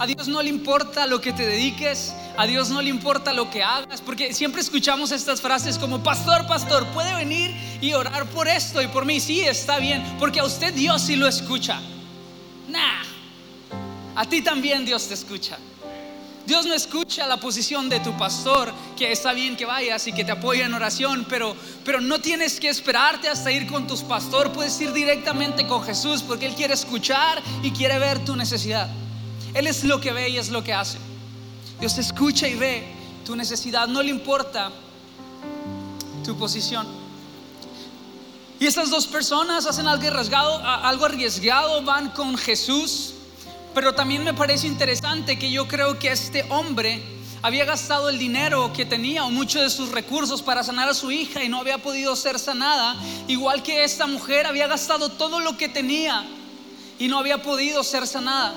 A 0.00 0.06
Dios 0.06 0.26
no 0.26 0.42
le 0.42 0.48
importa 0.48 1.06
lo 1.06 1.20
que 1.20 1.32
te 1.32 1.46
dediques, 1.46 2.12
a 2.36 2.46
Dios 2.46 2.70
no 2.70 2.80
le 2.80 2.88
importa 2.88 3.32
lo 3.32 3.50
que 3.50 3.62
hagas, 3.62 4.00
porque 4.00 4.32
siempre 4.32 4.60
escuchamos 4.60 5.12
estas 5.12 5.40
frases 5.40 5.78
como, 5.78 6.02
pastor, 6.02 6.46
pastor, 6.46 6.86
puede 6.88 7.14
venir 7.14 7.54
y 7.80 7.92
orar 7.92 8.26
por 8.26 8.48
esto 8.48 8.80
y 8.80 8.86
por 8.88 9.04
mí. 9.04 9.20
Sí, 9.20 9.40
está 9.40 9.78
bien, 9.78 10.02
porque 10.18 10.40
a 10.40 10.44
usted 10.44 10.72
Dios 10.72 11.02
sí 11.02 11.16
lo 11.16 11.26
escucha. 11.26 11.80
Nah, 12.68 13.02
a 14.14 14.24
ti 14.26 14.42
también 14.42 14.84
Dios 14.84 15.08
te 15.08 15.14
escucha. 15.14 15.58
Dios 16.46 16.66
no 16.66 16.74
escucha 16.74 17.26
la 17.26 17.36
posición 17.36 17.88
de 17.88 18.00
tu 18.00 18.16
pastor, 18.16 18.72
que 18.96 19.12
está 19.12 19.32
bien 19.32 19.56
que 19.56 19.64
vayas 19.64 20.06
y 20.08 20.12
que 20.12 20.24
te 20.24 20.32
apoye 20.32 20.64
en 20.64 20.74
oración, 20.74 21.24
pero, 21.28 21.54
pero 21.84 22.00
no 22.00 22.20
tienes 22.20 22.58
que 22.58 22.68
esperarte 22.68 23.28
hasta 23.28 23.52
ir 23.52 23.68
con 23.68 23.86
tu 23.86 23.96
pastor, 24.08 24.50
puedes 24.52 24.80
ir 24.80 24.92
directamente 24.92 25.66
con 25.68 25.84
Jesús 25.84 26.22
porque 26.22 26.46
Él 26.46 26.54
quiere 26.54 26.74
escuchar 26.74 27.40
y 27.62 27.70
quiere 27.70 27.98
ver 27.98 28.24
tu 28.24 28.34
necesidad. 28.34 28.90
Él 29.54 29.66
es 29.68 29.84
lo 29.84 30.00
que 30.00 30.12
ve 30.12 30.30
y 30.30 30.38
es 30.38 30.48
lo 30.48 30.64
que 30.64 30.72
hace. 30.72 30.98
Dios 31.82 31.98
escucha 31.98 32.46
y 32.46 32.54
ve 32.54 32.84
tu 33.26 33.34
necesidad, 33.34 33.88
no 33.88 34.04
le 34.04 34.10
importa 34.10 34.70
tu 36.24 36.38
posición. 36.38 36.86
Y 38.60 38.66
estas 38.66 38.88
dos 38.88 39.08
personas 39.08 39.66
hacen 39.66 39.88
algo 39.88 40.06
arriesgado, 40.06 40.64
algo 40.64 41.06
arriesgado, 41.06 41.82
van 41.82 42.10
con 42.10 42.38
Jesús, 42.38 43.14
pero 43.74 43.96
también 43.96 44.22
me 44.22 44.32
parece 44.32 44.68
interesante 44.68 45.36
que 45.36 45.50
yo 45.50 45.66
creo 45.66 45.98
que 45.98 46.12
este 46.12 46.46
hombre 46.50 47.02
había 47.42 47.64
gastado 47.64 48.10
el 48.10 48.16
dinero 48.20 48.72
que 48.72 48.86
tenía 48.86 49.24
o 49.24 49.32
muchos 49.32 49.62
de 49.62 49.70
sus 49.70 49.90
recursos 49.90 50.40
para 50.40 50.62
sanar 50.62 50.88
a 50.88 50.94
su 50.94 51.10
hija 51.10 51.42
y 51.42 51.48
no 51.48 51.58
había 51.58 51.78
podido 51.78 52.14
ser 52.14 52.38
sanada, 52.38 52.94
igual 53.26 53.64
que 53.64 53.82
esta 53.82 54.06
mujer 54.06 54.46
había 54.46 54.68
gastado 54.68 55.08
todo 55.08 55.40
lo 55.40 55.56
que 55.58 55.68
tenía 55.68 56.24
y 57.00 57.08
no 57.08 57.18
había 57.18 57.42
podido 57.42 57.82
ser 57.82 58.06
sanada. 58.06 58.54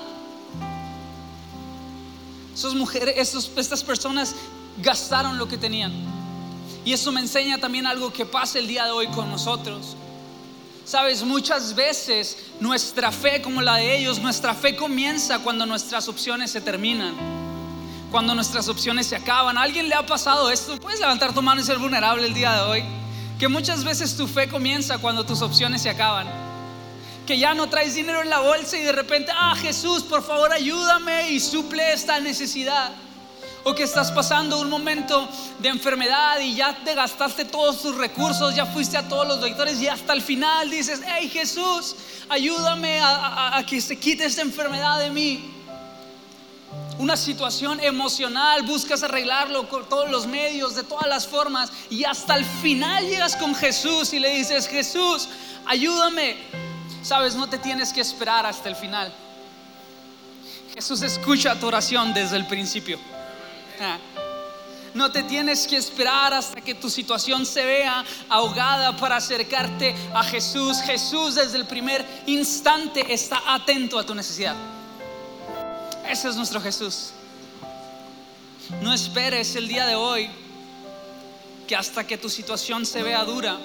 Esas 2.56 2.72
mujeres, 2.72 3.34
estas 3.34 3.84
personas 3.84 4.34
gastaron 4.78 5.36
lo 5.36 5.46
que 5.46 5.58
tenían. 5.58 5.92
Y 6.86 6.92
eso 6.94 7.12
me 7.12 7.20
enseña 7.20 7.58
también 7.58 7.86
algo 7.86 8.10
que 8.10 8.24
pasa 8.24 8.58
el 8.58 8.66
día 8.66 8.86
de 8.86 8.92
hoy 8.92 9.08
con 9.08 9.28
nosotros. 9.28 9.94
Sabes, 10.86 11.22
muchas 11.22 11.74
veces 11.74 12.38
nuestra 12.58 13.12
fe, 13.12 13.42
como 13.42 13.60
la 13.60 13.76
de 13.76 13.98
ellos, 13.98 14.20
nuestra 14.20 14.54
fe 14.54 14.74
comienza 14.74 15.40
cuando 15.40 15.66
nuestras 15.66 16.08
opciones 16.08 16.50
se 16.50 16.62
terminan, 16.62 17.14
cuando 18.10 18.34
nuestras 18.34 18.68
opciones 18.68 19.06
se 19.06 19.16
acaban. 19.16 19.58
¿A 19.58 19.62
alguien 19.62 19.90
le 19.90 19.94
ha 19.94 20.06
pasado 20.06 20.48
esto? 20.50 20.80
Puedes 20.80 21.00
levantar 21.00 21.34
tu 21.34 21.42
mano 21.42 21.60
y 21.60 21.64
ser 21.64 21.76
vulnerable 21.76 22.26
el 22.26 22.32
día 22.32 22.54
de 22.54 22.60
hoy. 22.62 22.84
Que 23.38 23.48
muchas 23.48 23.84
veces 23.84 24.16
tu 24.16 24.26
fe 24.26 24.48
comienza 24.48 24.96
cuando 24.96 25.26
tus 25.26 25.42
opciones 25.42 25.82
se 25.82 25.90
acaban 25.90 26.45
que 27.26 27.36
ya 27.36 27.54
no 27.54 27.68
traes 27.68 27.94
dinero 27.94 28.22
en 28.22 28.30
la 28.30 28.38
bolsa 28.38 28.78
y 28.78 28.82
de 28.82 28.92
repente, 28.92 29.32
ah, 29.34 29.54
Jesús, 29.56 30.04
por 30.04 30.24
favor 30.24 30.52
ayúdame 30.52 31.32
y 31.32 31.40
suple 31.40 31.92
esta 31.92 32.20
necesidad. 32.20 32.92
O 33.64 33.74
que 33.74 33.82
estás 33.82 34.12
pasando 34.12 34.60
un 34.60 34.70
momento 34.70 35.28
de 35.58 35.68
enfermedad 35.68 36.38
y 36.38 36.54
ya 36.54 36.78
te 36.84 36.94
gastaste 36.94 37.44
todos 37.44 37.82
tus 37.82 37.96
recursos, 37.96 38.54
ya 38.54 38.64
fuiste 38.64 38.96
a 38.96 39.08
todos 39.08 39.26
los 39.26 39.40
doctores 39.40 39.80
y 39.80 39.88
hasta 39.88 40.12
el 40.12 40.22
final 40.22 40.70
dices, 40.70 41.00
hey 41.04 41.28
Jesús, 41.28 41.96
ayúdame 42.28 43.00
a, 43.00 43.56
a 43.56 43.66
que 43.66 43.80
se 43.80 43.98
quite 43.98 44.24
esta 44.24 44.42
enfermedad 44.42 45.00
de 45.00 45.10
mí. 45.10 45.52
Una 46.98 47.16
situación 47.16 47.80
emocional, 47.80 48.62
buscas 48.62 49.02
arreglarlo 49.02 49.68
con 49.68 49.88
todos 49.88 50.10
los 50.10 50.28
medios, 50.28 50.76
de 50.76 50.84
todas 50.84 51.08
las 51.08 51.26
formas, 51.26 51.70
y 51.90 52.04
hasta 52.04 52.36
el 52.36 52.44
final 52.44 53.04
llegas 53.04 53.34
con 53.34 53.54
Jesús 53.54 54.12
y 54.12 54.20
le 54.20 54.30
dices, 54.30 54.68
Jesús, 54.68 55.28
ayúdame 55.66 56.36
Sabes, 57.06 57.36
no 57.36 57.48
te 57.48 57.58
tienes 57.58 57.92
que 57.92 58.00
esperar 58.00 58.44
hasta 58.46 58.68
el 58.68 58.74
final. 58.74 59.12
Jesús 60.74 61.02
escucha 61.02 61.54
tu 61.54 61.68
oración 61.68 62.12
desde 62.12 62.34
el 62.34 62.48
principio. 62.48 62.98
Ah. 63.80 63.96
No 64.92 65.12
te 65.12 65.22
tienes 65.22 65.68
que 65.68 65.76
esperar 65.76 66.34
hasta 66.34 66.60
que 66.60 66.74
tu 66.74 66.90
situación 66.90 67.46
se 67.46 67.64
vea 67.64 68.04
ahogada 68.28 68.96
para 68.96 69.18
acercarte 69.18 69.94
a 70.12 70.24
Jesús. 70.24 70.80
Jesús 70.80 71.36
desde 71.36 71.58
el 71.58 71.66
primer 71.66 72.04
instante 72.26 73.04
está 73.14 73.40
atento 73.54 74.00
a 74.00 74.04
tu 74.04 74.12
necesidad. 74.12 74.56
Ese 76.08 76.28
es 76.28 76.34
nuestro 76.34 76.60
Jesús. 76.60 77.10
No 78.82 78.92
esperes 78.92 79.54
el 79.54 79.68
día 79.68 79.86
de 79.86 79.94
hoy 79.94 80.28
que 81.68 81.76
hasta 81.76 82.04
que 82.04 82.18
tu 82.18 82.28
situación 82.28 82.84
se 82.84 83.04
vea 83.04 83.22
dura, 83.22 83.58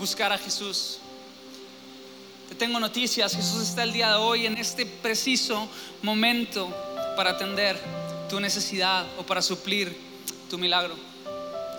buscar 0.00 0.32
a 0.32 0.38
Jesús 0.38 0.98
tengo 2.54 2.80
noticias. 2.80 3.34
Jesús 3.34 3.62
está 3.62 3.82
el 3.82 3.92
día 3.92 4.10
de 4.10 4.16
hoy 4.16 4.46
en 4.46 4.56
este 4.56 4.86
preciso 4.86 5.68
momento 6.02 6.68
para 7.16 7.30
atender 7.30 7.78
tu 8.28 8.40
necesidad 8.40 9.06
o 9.18 9.22
para 9.24 9.42
suplir 9.42 9.96
tu 10.48 10.58
milagro. 10.58 10.94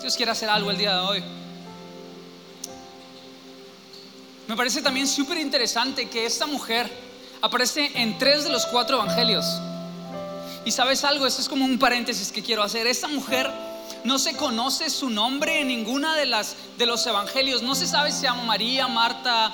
Dios 0.00 0.16
quiere 0.16 0.32
hacer 0.32 0.48
algo 0.48 0.70
el 0.70 0.78
día 0.78 0.94
de 0.94 1.00
hoy. 1.00 1.24
Me 4.48 4.56
parece 4.56 4.82
también 4.82 5.06
súper 5.06 5.38
interesante 5.38 6.08
que 6.08 6.26
esta 6.26 6.46
mujer 6.46 6.90
aparece 7.40 7.90
en 7.94 8.18
tres 8.18 8.44
de 8.44 8.50
los 8.50 8.66
cuatro 8.66 8.96
evangelios. 8.96 9.46
Y 10.64 10.72
sabes 10.72 11.04
algo, 11.04 11.26
esto 11.26 11.40
es 11.40 11.48
como 11.48 11.64
un 11.64 11.78
paréntesis 11.78 12.32
que 12.32 12.42
quiero 12.42 12.62
hacer. 12.62 12.86
Esta 12.86 13.08
mujer 13.08 13.50
no 14.04 14.18
se 14.18 14.36
conoce 14.36 14.90
su 14.90 15.10
nombre 15.10 15.60
en 15.60 15.68
ninguna 15.68 16.16
de 16.16 16.26
las 16.26 16.56
de 16.78 16.86
los 16.86 17.06
evangelios. 17.06 17.62
No 17.62 17.74
se 17.74 17.86
sabe 17.86 18.10
si 18.10 18.18
se 18.18 18.22
llama 18.24 18.44
María, 18.44 18.88
Marta, 18.88 19.52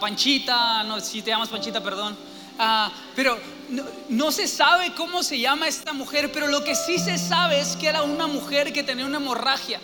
Panchita, 0.00 0.82
no, 0.84 1.00
si 1.00 1.22
te 1.22 1.30
llamas 1.30 1.48
Panchita, 1.48 1.82
perdón. 1.82 2.16
Ah, 2.58 2.92
pero 3.16 3.38
no, 3.70 3.82
no 4.08 4.30
se 4.30 4.46
sabe 4.46 4.92
cómo 4.94 5.22
se 5.22 5.38
llama 5.38 5.68
esta 5.68 5.92
mujer, 5.92 6.30
pero 6.32 6.46
lo 6.48 6.62
que 6.62 6.74
sí 6.74 6.98
se 6.98 7.18
sabe 7.18 7.60
es 7.60 7.76
que 7.76 7.88
era 7.88 8.02
una 8.02 8.26
mujer 8.26 8.72
que 8.72 8.82
tenía 8.82 9.06
una 9.06 9.18
hemorragia. 9.18 9.80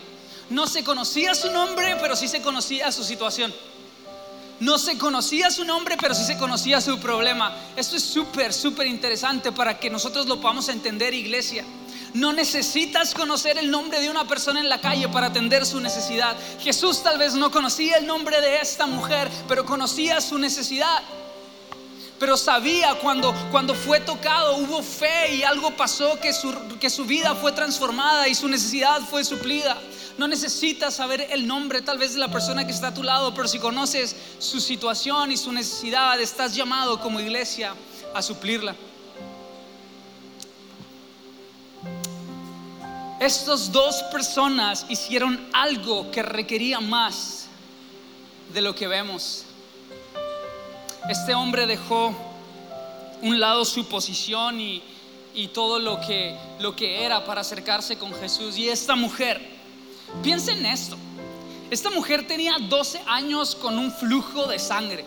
No 0.49 0.67
se 0.67 0.83
conocía 0.83 1.35
su 1.35 1.51
nombre, 1.51 1.97
pero 2.01 2.15
sí 2.15 2.27
se 2.27 2.41
conocía 2.41 2.91
su 2.91 3.03
situación. 3.03 3.53
No 4.59 4.77
se 4.77 4.97
conocía 4.97 5.51
su 5.51 5.63
nombre, 5.63 5.95
pero 5.99 6.13
sí 6.13 6.25
se 6.25 6.37
conocía 6.37 6.81
su 6.81 6.99
problema. 6.99 7.55
Esto 7.77 7.95
es 7.95 8.03
súper, 8.03 8.53
súper 8.53 8.87
interesante 8.87 9.51
para 9.51 9.79
que 9.79 9.89
nosotros 9.89 10.25
lo 10.25 10.41
podamos 10.41 10.67
entender, 10.67 11.13
iglesia. 11.13 11.63
No 12.13 12.33
necesitas 12.33 13.13
conocer 13.13 13.57
el 13.57 13.69
nombre 13.69 14.01
de 14.01 14.09
una 14.09 14.27
persona 14.27 14.59
en 14.59 14.69
la 14.69 14.81
calle 14.81 15.07
para 15.09 15.27
atender 15.27 15.65
su 15.65 15.79
necesidad. 15.79 16.35
Jesús 16.59 17.03
tal 17.03 17.17
vez 17.17 17.35
no 17.35 17.51
conocía 17.51 17.97
el 17.97 18.07
nombre 18.07 18.41
de 18.41 18.57
esta 18.57 18.87
mujer, 18.87 19.29
pero 19.47 19.65
conocía 19.65 20.19
su 20.19 20.37
necesidad. 20.37 21.03
Pero 22.19 22.35
sabía 22.35 22.95
cuando, 22.95 23.33
cuando 23.51 23.73
fue 23.73 23.99
tocado, 23.99 24.57
hubo 24.57 24.81
fe 24.81 25.35
y 25.35 25.43
algo 25.43 25.71
pasó 25.71 26.19
que 26.19 26.33
su, 26.33 26.53
que 26.79 26.89
su 26.89 27.05
vida 27.05 27.35
fue 27.35 27.51
transformada 27.51 28.27
y 28.27 28.35
su 28.35 28.47
necesidad 28.47 28.99
fue 29.01 29.23
suplida. 29.23 29.77
No 30.17 30.27
necesitas 30.27 30.95
saber 30.95 31.27
el 31.29 31.47
nombre 31.47 31.81
tal 31.81 31.97
vez 31.97 32.13
de 32.13 32.19
la 32.19 32.29
persona 32.29 32.65
que 32.65 32.73
está 32.73 32.87
a 32.87 32.93
tu 32.93 33.03
lado, 33.03 33.33
pero 33.33 33.47
si 33.47 33.57
conoces 33.57 34.15
su 34.39 34.59
situación 34.59 35.31
y 35.31 35.37
su 35.37 35.53
necesidad, 35.53 36.19
estás 36.19 36.55
llamado 36.55 36.99
como 36.99 37.21
iglesia 37.21 37.73
a 38.13 38.21
suplirla. 38.21 38.75
Estas 43.19 43.71
dos 43.73 44.01
personas 44.03 44.85
hicieron 44.87 45.49
algo 45.51 46.09
que 46.09 46.23
requería 46.23 46.79
más 46.79 47.47
de 48.53 48.61
lo 48.61 48.73
que 48.73 48.87
vemos. 48.87 49.43
Este 51.09 51.33
hombre 51.33 51.67
dejó 51.67 52.15
un 53.21 53.39
lado 53.39 53.65
su 53.65 53.85
posición 53.87 54.61
y, 54.61 54.81
y 55.33 55.49
todo 55.49 55.79
lo 55.79 55.99
que, 55.99 56.37
lo 56.61 56.73
que 56.77 57.03
era 57.03 57.25
para 57.25 57.41
acercarse 57.41 57.97
con 57.97 58.13
Jesús. 58.13 58.57
Y 58.57 58.69
esta 58.69 58.95
mujer, 58.95 59.41
piensen 60.23 60.59
en 60.59 60.67
esto, 60.67 60.97
esta 61.69 61.89
mujer 61.89 62.25
tenía 62.25 62.55
12 62.57 63.01
años 63.05 63.53
con 63.53 63.77
un 63.77 63.91
flujo 63.91 64.47
de 64.47 64.59
sangre. 64.59 65.03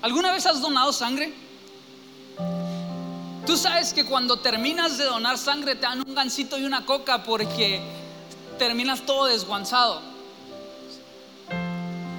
¿Alguna 0.00 0.32
vez 0.32 0.46
has 0.46 0.60
donado 0.60 0.92
sangre? 0.92 1.34
Tú 3.48 3.56
sabes 3.56 3.94
que 3.94 4.04
cuando 4.04 4.40
terminas 4.40 4.98
de 4.98 5.04
donar 5.04 5.38
sangre 5.38 5.74
te 5.74 5.80
dan 5.80 6.06
un 6.06 6.14
gancito 6.14 6.58
y 6.58 6.64
una 6.64 6.84
coca 6.84 7.22
porque 7.22 7.80
terminas 8.58 9.00
todo 9.06 9.24
desguanzado. 9.24 10.02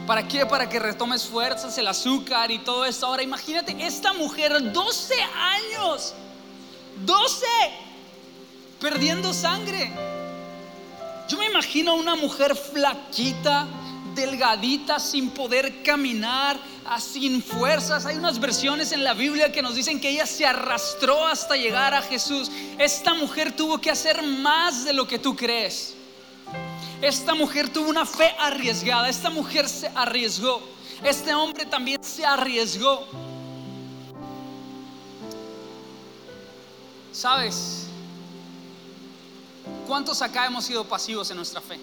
¿Para 0.08 0.28
qué? 0.28 0.48
Para 0.48 0.68
que 0.68 0.80
retomes 0.80 1.28
fuerzas, 1.28 1.78
el 1.78 1.88
azúcar 1.88 2.50
y 2.50 2.58
todo 2.58 2.84
eso. 2.84 3.06
Ahora 3.06 3.22
imagínate, 3.22 3.76
esta 3.86 4.12
mujer, 4.12 4.74
12 4.74 5.14
años, 5.22 6.16
12, 7.06 7.46
perdiendo 8.82 9.32
sangre. 9.32 9.94
Yo 11.28 11.38
me 11.38 11.46
imagino 11.46 11.94
una 11.94 12.16
mujer 12.16 12.56
flaquita, 12.56 13.68
delgadita, 14.16 15.00
sin 15.00 15.30
poder 15.30 15.84
caminar, 15.84 16.58
sin 16.98 17.44
fuerzas. 17.44 18.06
Hay 18.06 18.18
unas 18.18 18.40
versiones 18.40 18.92
en 18.92 19.04
la 19.04 19.14
Biblia 19.14 19.52
que 19.52 19.62
nos 19.62 19.76
dicen 19.76 20.00
que 20.00 20.10
ella 20.10 20.26
se 20.26 20.46
arrastró 20.46 21.28
hasta 21.28 21.56
llegar 21.56 21.94
a 21.94 22.02
Jesús. 22.02 22.50
Esta 22.80 23.14
mujer 23.14 23.56
tuvo 23.56 23.80
que 23.80 23.92
hacer 23.92 24.24
más 24.24 24.86
de 24.86 24.94
lo 24.94 25.08
que 25.08 25.20
tú 25.20 25.36
crees. 25.36 25.94
Esta 27.02 27.36
mujer 27.36 27.70
tuvo 27.70 27.90
una 27.90 28.06
fe 28.06 28.34
arriesgada. 28.40 29.08
Esta 29.08 29.30
mujer 29.30 29.70
se 29.70 29.88
arriesgó. 29.90 30.62
Este 31.04 31.34
hombre 31.34 31.66
también 31.66 32.04
se 32.04 32.26
arriesgó. 32.26 33.06
¿Sabes? 37.12 37.86
¿Cuántos 39.86 40.22
acá 40.22 40.46
hemos 40.46 40.66
sido 40.66 40.84
pasivos 40.86 41.30
en 41.30 41.38
nuestra 41.38 41.62
fe? 41.62 41.80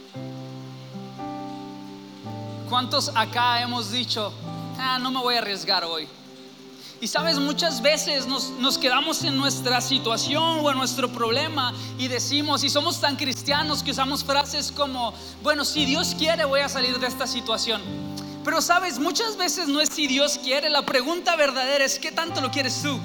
¿Cuántos 2.68 3.10
acá 3.14 3.62
hemos 3.62 3.90
dicho, 3.92 4.32
ah, 4.78 4.98
no 4.98 5.10
me 5.10 5.20
voy 5.20 5.34
a 5.34 5.38
arriesgar 5.38 5.84
hoy? 5.84 6.08
Y 7.00 7.08
sabes, 7.08 7.38
muchas 7.38 7.82
veces 7.82 8.26
nos, 8.26 8.50
nos, 8.52 8.78
quedamos 8.78 9.22
en 9.22 9.36
nuestra 9.36 9.82
situación 9.82 10.60
o 10.62 10.70
en 10.70 10.78
nuestro 10.78 11.12
problema 11.12 11.74
y 11.98 12.08
decimos, 12.08 12.64
y 12.64 12.70
somos 12.70 13.00
tan 13.00 13.16
cristianos 13.16 13.82
que 13.82 13.90
usamos 13.90 14.24
frases 14.24 14.72
como, 14.72 15.12
bueno, 15.42 15.64
si 15.66 15.84
Dios 15.84 16.14
quiere 16.18 16.46
voy 16.46 16.60
a 16.60 16.68
salir 16.70 16.98
de 16.98 17.06
esta 17.06 17.26
situación. 17.26 17.82
Pero 18.44 18.62
sabes, 18.62 18.98
muchas 18.98 19.36
veces 19.36 19.68
no 19.68 19.80
es 19.80 19.90
si 19.90 20.06
Dios 20.06 20.38
quiere, 20.42 20.70
la 20.70 20.86
pregunta 20.86 21.36
verdadera 21.36 21.84
es, 21.84 21.98
¿qué 21.98 22.12
tanto 22.12 22.40
lo 22.40 22.50
quieres 22.50 22.80
tú? 22.80 22.98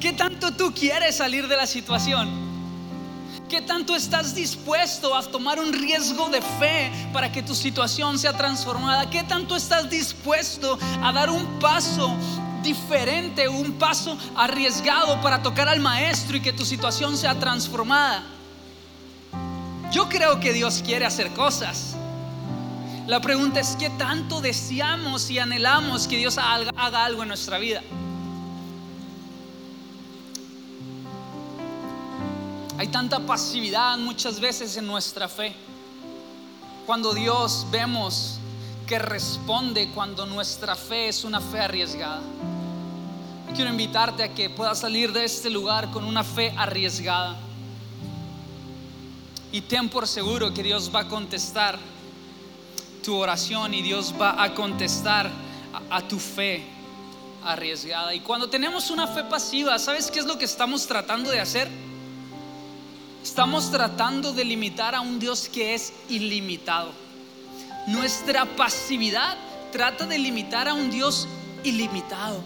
¿Qué 0.00 0.12
tanto 0.12 0.52
tú 0.52 0.72
quieres 0.72 1.16
salir 1.16 1.48
de 1.48 1.56
la 1.56 1.66
situación? 1.66 2.51
¿Qué 3.52 3.60
tanto 3.60 3.94
estás 3.94 4.34
dispuesto 4.34 5.14
a 5.14 5.20
tomar 5.20 5.60
un 5.60 5.74
riesgo 5.74 6.30
de 6.30 6.40
fe 6.40 6.90
para 7.12 7.30
que 7.30 7.42
tu 7.42 7.54
situación 7.54 8.18
sea 8.18 8.34
transformada? 8.34 9.10
¿Qué 9.10 9.24
tanto 9.24 9.56
estás 9.56 9.90
dispuesto 9.90 10.78
a 11.02 11.12
dar 11.12 11.28
un 11.28 11.58
paso 11.58 12.16
diferente, 12.62 13.50
un 13.50 13.72
paso 13.74 14.16
arriesgado 14.36 15.20
para 15.20 15.42
tocar 15.42 15.68
al 15.68 15.80
maestro 15.80 16.38
y 16.38 16.40
que 16.40 16.54
tu 16.54 16.64
situación 16.64 17.14
sea 17.18 17.38
transformada? 17.38 18.22
Yo 19.92 20.08
creo 20.08 20.40
que 20.40 20.54
Dios 20.54 20.82
quiere 20.82 21.04
hacer 21.04 21.34
cosas. 21.34 21.94
La 23.06 23.20
pregunta 23.20 23.60
es, 23.60 23.76
¿qué 23.78 23.90
tanto 23.90 24.40
deseamos 24.40 25.28
y 25.30 25.38
anhelamos 25.38 26.08
que 26.08 26.16
Dios 26.16 26.38
haga 26.38 27.04
algo 27.04 27.20
en 27.20 27.28
nuestra 27.28 27.58
vida? 27.58 27.82
Hay 32.82 32.88
tanta 32.88 33.20
pasividad 33.20 33.96
muchas 33.96 34.40
veces 34.40 34.76
en 34.76 34.88
nuestra 34.88 35.28
fe. 35.28 35.54
Cuando 36.84 37.14
Dios 37.14 37.64
vemos 37.70 38.40
que 38.88 38.98
responde 38.98 39.90
cuando 39.90 40.26
nuestra 40.26 40.74
fe 40.74 41.06
es 41.06 41.22
una 41.22 41.40
fe 41.40 41.60
arriesgada. 41.60 42.20
Quiero 43.54 43.70
invitarte 43.70 44.24
a 44.24 44.34
que 44.34 44.50
puedas 44.50 44.80
salir 44.80 45.12
de 45.12 45.24
este 45.24 45.48
lugar 45.48 45.92
con 45.92 46.04
una 46.04 46.24
fe 46.24 46.52
arriesgada. 46.56 47.36
Y 49.52 49.60
ten 49.60 49.88
por 49.88 50.08
seguro 50.08 50.52
que 50.52 50.64
Dios 50.64 50.90
va 50.92 51.02
a 51.02 51.08
contestar 51.08 51.78
tu 53.04 53.14
oración 53.14 53.74
y 53.74 53.82
Dios 53.82 54.12
va 54.20 54.42
a 54.42 54.54
contestar 54.54 55.30
a, 55.72 55.98
a 55.98 56.08
tu 56.08 56.18
fe 56.18 56.64
arriesgada. 57.44 58.12
Y 58.12 58.18
cuando 58.18 58.50
tenemos 58.50 58.90
una 58.90 59.06
fe 59.06 59.22
pasiva, 59.22 59.78
¿sabes 59.78 60.10
qué 60.10 60.18
es 60.18 60.26
lo 60.26 60.36
que 60.36 60.46
estamos 60.46 60.84
tratando 60.84 61.30
de 61.30 61.38
hacer? 61.38 61.81
Estamos 63.22 63.70
tratando 63.70 64.32
de 64.32 64.44
limitar 64.44 64.96
a 64.96 65.00
un 65.00 65.20
Dios 65.20 65.48
que 65.48 65.74
es 65.74 65.92
ilimitado. 66.08 66.90
Nuestra 67.86 68.44
pasividad 68.56 69.38
trata 69.70 70.06
de 70.06 70.18
limitar 70.18 70.66
a 70.66 70.74
un 70.74 70.90
Dios 70.90 71.28
ilimitado. 71.62 72.42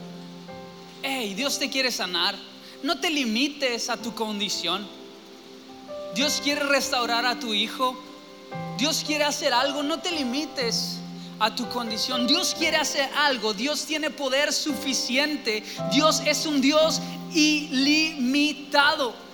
Hey, 1.03 1.35
Dios 1.35 1.59
te 1.59 1.71
quiere 1.71 1.91
sanar. 1.91 2.35
No 2.83 3.01
te 3.01 3.09
limites 3.09 3.89
a 3.89 3.97
tu 3.97 4.15
condición. 4.15 4.87
Dios 6.15 6.41
quiere 6.45 6.63
restaurar 6.65 7.25
a 7.25 7.41
tu 7.41 7.55
hijo. 7.55 7.99
Dios 8.77 9.03
quiere 9.07 9.25
hacer 9.25 9.55
algo. 9.55 9.83
No 9.83 10.01
te 10.01 10.11
limites 10.11 10.99
a 11.39 11.55
tu 11.55 11.67
condición. 11.71 12.27
Dios 12.27 12.55
quiere 12.57 12.77
hacer 12.77 13.09
algo. 13.17 13.55
Dios 13.55 13.87
tiene 13.87 14.11
poder 14.11 14.53
suficiente. 14.53 15.65
Dios 15.91 16.21
es 16.27 16.45
un 16.45 16.61
Dios 16.61 17.01
ilimitado. 17.33 19.26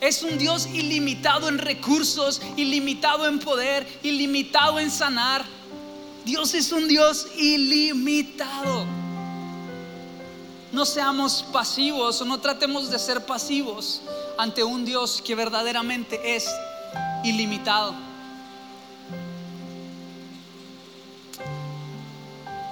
Es 0.00 0.22
un 0.22 0.36
Dios 0.38 0.66
ilimitado 0.66 1.48
en 1.48 1.58
recursos, 1.58 2.42
ilimitado 2.56 3.26
en 3.26 3.38
poder, 3.38 3.86
ilimitado 4.02 4.78
en 4.78 4.90
sanar. 4.90 5.44
Dios 6.24 6.54
es 6.54 6.72
un 6.72 6.86
Dios 6.86 7.26
ilimitado. 7.38 8.86
No 10.72 10.84
seamos 10.84 11.44
pasivos 11.52 12.20
o 12.20 12.24
no 12.24 12.38
tratemos 12.38 12.90
de 12.90 12.98
ser 12.98 13.24
pasivos 13.24 14.02
ante 14.36 14.62
un 14.62 14.84
Dios 14.84 15.22
que 15.24 15.34
verdaderamente 15.34 16.36
es 16.36 16.46
ilimitado. 17.24 17.94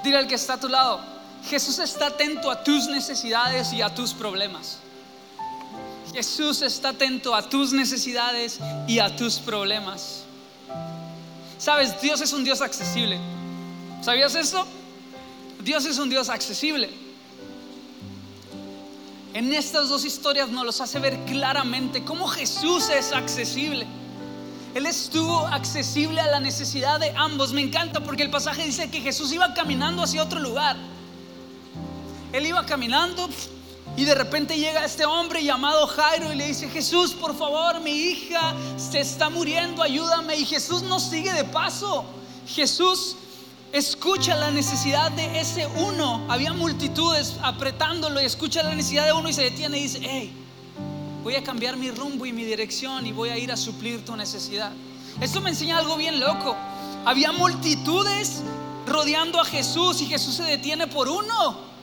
Dile 0.03 0.17
al 0.17 0.27
que 0.27 0.35
está 0.35 0.53
a 0.53 0.59
tu 0.59 0.69
lado, 0.69 0.99
Jesús 1.49 1.79
está 1.79 2.07
atento 2.07 2.51
a 2.51 2.63
tus 2.63 2.87
necesidades 2.87 3.73
y 3.73 3.81
a 3.81 3.93
tus 3.95 4.13
problemas. 4.13 4.77
Jesús 6.13 6.61
está 6.61 6.89
atento 6.89 7.35
a 7.35 7.49
tus 7.49 7.73
necesidades 7.73 8.59
y 8.87 8.99
a 8.99 9.15
tus 9.15 9.39
problemas. 9.39 10.23
Sabes, 11.57 11.99
Dios 12.01 12.21
es 12.21 12.33
un 12.33 12.43
Dios 12.43 12.61
accesible. 12.61 13.19
¿Sabías 14.01 14.35
eso? 14.35 14.65
Dios 15.63 15.85
es 15.85 15.97
un 15.97 16.09
Dios 16.09 16.29
accesible. 16.29 16.89
En 19.33 19.53
estas 19.53 19.89
dos 19.89 20.05
historias 20.05 20.49
nos 20.49 20.65
los 20.65 20.79
hace 20.79 20.99
ver 20.99 21.17
claramente 21.25 22.03
cómo 22.05 22.27
Jesús 22.27 22.89
es 22.89 23.11
accesible. 23.11 23.85
Él 24.73 24.85
estuvo 24.85 25.39
accesible 25.47 26.21
a 26.21 26.27
la 26.27 26.39
necesidad 26.39 26.99
de 26.99 27.11
ambos. 27.15 27.51
Me 27.51 27.61
encanta 27.61 28.01
porque 28.01 28.23
el 28.23 28.29
pasaje 28.29 28.63
dice 28.63 28.89
que 28.89 29.01
Jesús 29.01 29.33
iba 29.33 29.53
caminando 29.53 30.03
hacia 30.03 30.21
otro 30.21 30.39
lugar. 30.39 30.77
él 32.31 32.45
iba 32.45 32.65
caminando 32.65 33.29
y 33.97 34.03
de 34.03 34.13
repente 34.13 34.57
llega 34.57 34.83
este 34.83 35.05
hombre 35.05 35.43
llamado 35.43 35.87
Jairo 35.87 36.33
y 36.33 36.35
le 36.35 36.47
dice, 36.47 36.69
Jesús, 36.69 37.13
por 37.13 37.37
favor, 37.37 37.79
mi 37.79 37.91
hija 37.91 38.53
se 38.77 38.99
está 38.99 39.29
muriendo, 39.29 39.81
ayúdame. 39.81 40.35
Y 40.35 40.45
Jesús 40.45 40.83
no 40.83 40.99
sigue 40.99 41.31
de 41.31 41.45
paso. 41.45 42.03
Jesús 42.45 43.15
escucha 43.71 44.35
la 44.35 44.51
necesidad 44.51 45.11
de 45.11 45.39
ese 45.39 45.65
uno. 45.67 46.25
Había 46.29 46.51
multitudes 46.51 47.35
apretándolo 47.41 48.21
y 48.21 48.25
escucha 48.25 48.63
la 48.63 48.75
necesidad 48.75 49.05
de 49.05 49.13
uno 49.13 49.29
y 49.29 49.33
se 49.33 49.43
detiene 49.43 49.77
y 49.77 49.83
dice, 49.83 49.99
hey, 50.01 50.33
voy 51.23 51.35
a 51.35 51.43
cambiar 51.43 51.77
mi 51.77 51.89
rumbo 51.89 52.25
y 52.25 52.33
mi 52.33 52.43
dirección 52.43 53.05
y 53.05 53.13
voy 53.13 53.29
a 53.29 53.37
ir 53.37 53.51
a 53.51 53.57
suplir 53.57 54.03
tu 54.03 54.15
necesidad. 54.17 54.73
Esto 55.21 55.39
me 55.39 55.51
enseña 55.51 55.77
algo 55.77 55.95
bien 55.95 56.19
loco. 56.19 56.55
Había 57.05 57.31
multitudes 57.31 58.41
rodeando 58.85 59.39
a 59.39 59.45
Jesús 59.45 60.01
y 60.01 60.05
Jesús 60.05 60.35
se 60.35 60.43
detiene 60.43 60.87
por 60.87 61.07
uno. 61.07 61.74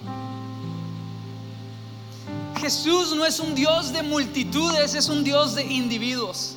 Jesús 2.62 3.12
no 3.16 3.26
es 3.26 3.40
un 3.40 3.56
Dios 3.56 3.92
de 3.92 4.04
multitudes, 4.04 4.94
es 4.94 5.08
un 5.08 5.24
Dios 5.24 5.56
de 5.56 5.64
individuos. 5.64 6.54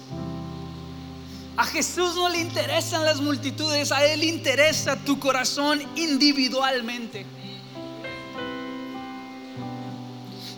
A 1.57 1.65
Jesús 1.65 2.13
no 2.13 2.29
le 2.29 2.41
interesan 2.41 3.03
las 3.03 3.19
multitudes, 3.19 3.91
a 3.91 4.05
Él 4.05 4.23
interesa 4.23 4.97
tu 4.97 5.17
corazón 5.17 5.81
individualmente. 5.95 7.25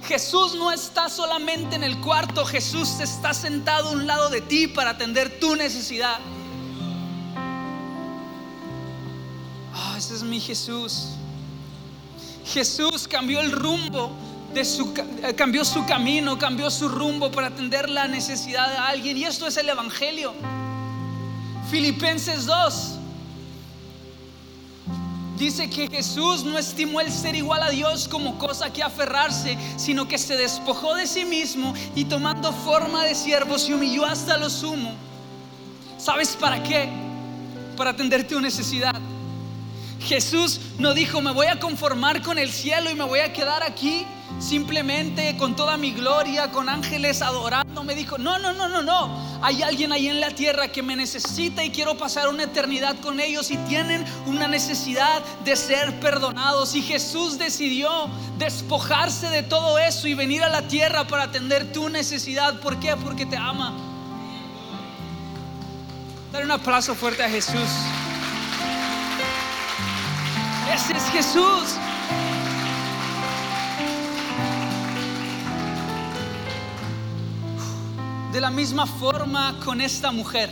Jesús 0.05 0.53
no 0.55 0.69
está 0.69 1.07
solamente 1.07 1.77
en 1.77 1.83
el 1.85 1.97
cuarto, 2.01 2.45
Jesús 2.45 2.99
está 2.99 3.33
sentado 3.33 3.87
a 3.87 3.91
un 3.93 4.05
lado 4.05 4.29
de 4.29 4.41
ti 4.41 4.67
para 4.67 4.89
atender 4.89 5.39
tu 5.39 5.55
necesidad. 5.55 6.19
Ah, 9.73 9.95
ese 9.97 10.13
es 10.13 10.23
mi 10.23 10.41
Jesús. 10.41 11.11
Jesús 12.43 13.07
cambió 13.07 13.39
el 13.39 13.53
rumbo 13.53 14.26
eh, 14.55 15.33
cambió 15.35 15.63
su 15.63 15.85
camino, 15.85 16.37
cambió 16.37 16.69
su 16.71 16.89
rumbo 16.89 17.31
para 17.31 17.47
atender 17.47 17.89
la 17.89 18.07
necesidad 18.07 18.69
de 18.69 18.77
alguien. 18.77 19.17
Y 19.17 19.25
esto 19.25 19.47
es 19.47 19.57
el 19.57 19.69
Evangelio. 19.69 20.33
Filipenses 21.69 22.45
2 22.45 22.93
dice 25.37 25.69
que 25.69 25.87
Jesús 25.87 26.43
no 26.43 26.57
estimó 26.57 26.99
el 27.01 27.11
ser 27.11 27.35
igual 27.35 27.61
a 27.61 27.69
Dios 27.69 28.07
como 28.07 28.39
cosa 28.39 28.71
que 28.71 28.81
aferrarse, 28.81 29.57
sino 29.77 30.07
que 30.07 30.17
se 30.17 30.35
despojó 30.35 30.95
de 30.95 31.05
sí 31.05 31.25
mismo 31.25 31.73
y 31.95 32.05
tomando 32.05 32.51
forma 32.51 33.03
de 33.03 33.13
siervo 33.13 33.59
se 33.59 33.75
humilló 33.75 34.05
hasta 34.05 34.37
lo 34.37 34.49
sumo. 34.49 34.93
¿Sabes 35.97 36.35
para 36.35 36.63
qué? 36.63 36.89
Para 37.75 37.91
atender 37.91 38.27
tu 38.27 38.39
necesidad. 38.39 38.95
Jesús 40.01 40.59
no 40.77 40.93
dijo, 40.93 41.21
me 41.21 41.31
voy 41.31 41.47
a 41.47 41.59
conformar 41.59 42.21
con 42.21 42.37
el 42.37 42.51
cielo 42.51 42.89
y 42.89 42.95
me 42.95 43.03
voy 43.03 43.19
a 43.19 43.33
quedar 43.33 43.63
aquí 43.63 44.05
simplemente 44.39 45.35
con 45.37 45.55
toda 45.55 45.77
mi 45.77 45.91
gloria, 45.91 46.51
con 46.51 46.69
ángeles 46.69 47.21
adorando, 47.21 47.83
me 47.83 47.95
dijo, 47.95 48.17
no, 48.17 48.37
no, 48.37 48.53
no, 48.53 48.67
no, 48.67 48.83
no, 48.83 49.39
hay 49.41 49.63
alguien 49.63 49.91
ahí 49.91 50.07
en 50.07 50.21
la 50.21 50.31
tierra 50.31 50.67
que 50.67 50.83
me 50.83 50.95
necesita 50.95 51.63
y 51.63 51.71
quiero 51.71 51.97
pasar 51.97 52.27
una 52.29 52.43
eternidad 52.43 52.95
con 52.99 53.19
ellos 53.19 53.49
y 53.51 53.57
tienen 53.57 54.05
una 54.25 54.47
necesidad 54.47 55.23
de 55.43 55.55
ser 55.55 55.99
perdonados. 55.99 56.75
Y 56.75 56.81
Jesús 56.81 57.37
decidió 57.37 57.89
despojarse 58.37 59.29
de 59.29 59.43
todo 59.43 59.79
eso 59.79 60.07
y 60.07 60.13
venir 60.13 60.43
a 60.43 60.49
la 60.49 60.67
tierra 60.67 61.07
para 61.07 61.23
atender 61.23 61.71
tu 61.71 61.89
necesidad. 61.89 62.59
¿Por 62.59 62.79
qué? 62.79 62.95
Porque 62.97 63.25
te 63.25 63.37
ama. 63.37 63.73
Dar 66.31 66.43
un 66.43 66.51
aplauso 66.51 66.93
fuerte 66.93 67.23
a 67.23 67.29
Jesús. 67.29 67.69
Es 70.77 71.09
Jesús. 71.09 71.75
De 78.31 78.39
la 78.39 78.51
misma 78.51 78.85
forma 78.85 79.59
con 79.65 79.81
esta 79.81 80.11
mujer. 80.11 80.51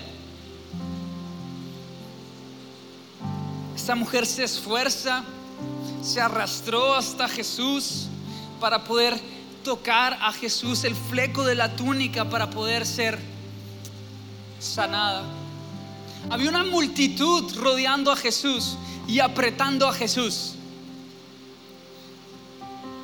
Esta 3.75 3.93
mujer 3.93 4.25
se 4.25 4.45
esfuerza, 4.45 5.23
se 6.01 6.19
arrastró 6.19 6.95
hasta 6.95 7.27
Jesús 7.27 8.07
para 8.59 8.83
poder 8.83 9.21
tocar 9.63 10.17
a 10.19 10.33
Jesús 10.33 10.85
el 10.85 10.95
fleco 10.95 11.43
de 11.43 11.53
la 11.53 11.75
túnica 11.75 12.25
para 12.27 12.49
poder 12.49 12.87
ser 12.87 13.19
sanada. 14.59 15.44
Había 16.29 16.49
una 16.49 16.63
multitud 16.63 17.55
rodeando 17.55 18.11
a 18.11 18.15
Jesús 18.15 18.77
y 19.07 19.19
apretando 19.19 19.87
a 19.87 19.93
Jesús. 19.93 20.53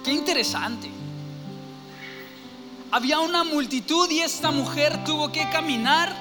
Qué 0.03 0.11
interesante 0.11 0.89
había 2.91 3.19
una 3.19 3.45
multitud 3.45 4.09
y 4.11 4.19
esta 4.19 4.51
mujer 4.51 5.03
tuvo 5.05 5.31
que 5.31 5.49
caminar 5.49 6.13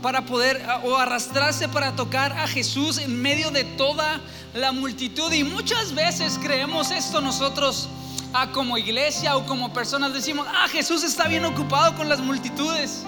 para 0.00 0.24
poder 0.24 0.66
o 0.84 0.96
arrastrarse 0.96 1.68
para 1.68 1.94
tocar 1.94 2.32
a 2.32 2.48
Jesús 2.48 2.98
en 2.98 3.20
medio 3.20 3.50
de 3.50 3.64
toda 3.64 4.20
la 4.54 4.72
multitud. 4.72 5.30
Y 5.32 5.44
muchas 5.44 5.94
veces 5.94 6.38
creemos 6.42 6.90
esto 6.90 7.20
nosotros 7.20 7.88
ah, 8.32 8.50
como 8.52 8.78
iglesia 8.78 9.36
o 9.36 9.44
como 9.46 9.72
personas. 9.72 10.14
Decimos, 10.14 10.46
ah, 10.50 10.66
Jesús 10.68 11.04
está 11.04 11.28
bien 11.28 11.44
ocupado 11.44 11.94
con 11.94 12.08
las 12.08 12.20
multitudes. 12.20 13.04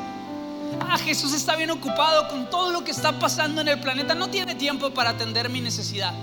Ah, 0.94 0.98
Jesús 0.98 1.33
está 1.33 1.57
bien 1.57 1.72
ocupado 1.72 2.28
con 2.28 2.48
todo 2.48 2.70
lo 2.70 2.85
que 2.85 2.92
está 2.92 3.18
pasando 3.18 3.61
en 3.61 3.66
el 3.66 3.80
planeta. 3.80 4.14
No 4.14 4.30
tiene 4.30 4.54
tiempo 4.54 4.94
para 4.94 5.11
atender 5.11 5.48
mi 5.48 5.61
necesidad. 5.61 6.14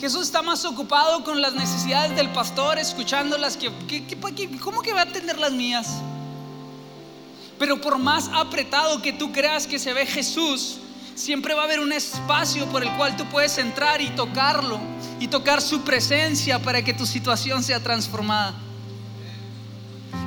Jesús 0.00 0.22
está 0.22 0.42
más 0.42 0.64
ocupado 0.64 1.22
con 1.22 1.40
las 1.40 1.54
necesidades 1.54 2.16
del 2.16 2.28
pastor, 2.30 2.76
escuchándolas, 2.76 3.56
que, 3.56 3.70
¿cómo 4.58 4.82
que 4.82 4.92
va 4.92 5.02
a 5.02 5.04
atender 5.04 5.38
las 5.38 5.52
mías? 5.52 5.86
Pero 7.56 7.80
por 7.80 7.98
más 7.98 8.28
apretado 8.34 9.00
que 9.00 9.12
tú 9.12 9.30
creas 9.30 9.68
que 9.68 9.78
se 9.78 9.92
ve 9.92 10.04
Jesús, 10.04 10.78
siempre 11.14 11.54
va 11.54 11.62
a 11.62 11.64
haber 11.66 11.78
un 11.78 11.92
espacio 11.92 12.66
por 12.66 12.82
el 12.82 12.90
cual 12.96 13.16
tú 13.16 13.24
puedes 13.26 13.58
entrar 13.58 14.00
y 14.00 14.10
tocarlo 14.10 14.80
y 15.20 15.28
tocar 15.28 15.62
su 15.62 15.82
presencia 15.82 16.58
para 16.58 16.82
que 16.82 16.94
tu 16.94 17.06
situación 17.06 17.62
sea 17.62 17.78
transformada. 17.78 18.56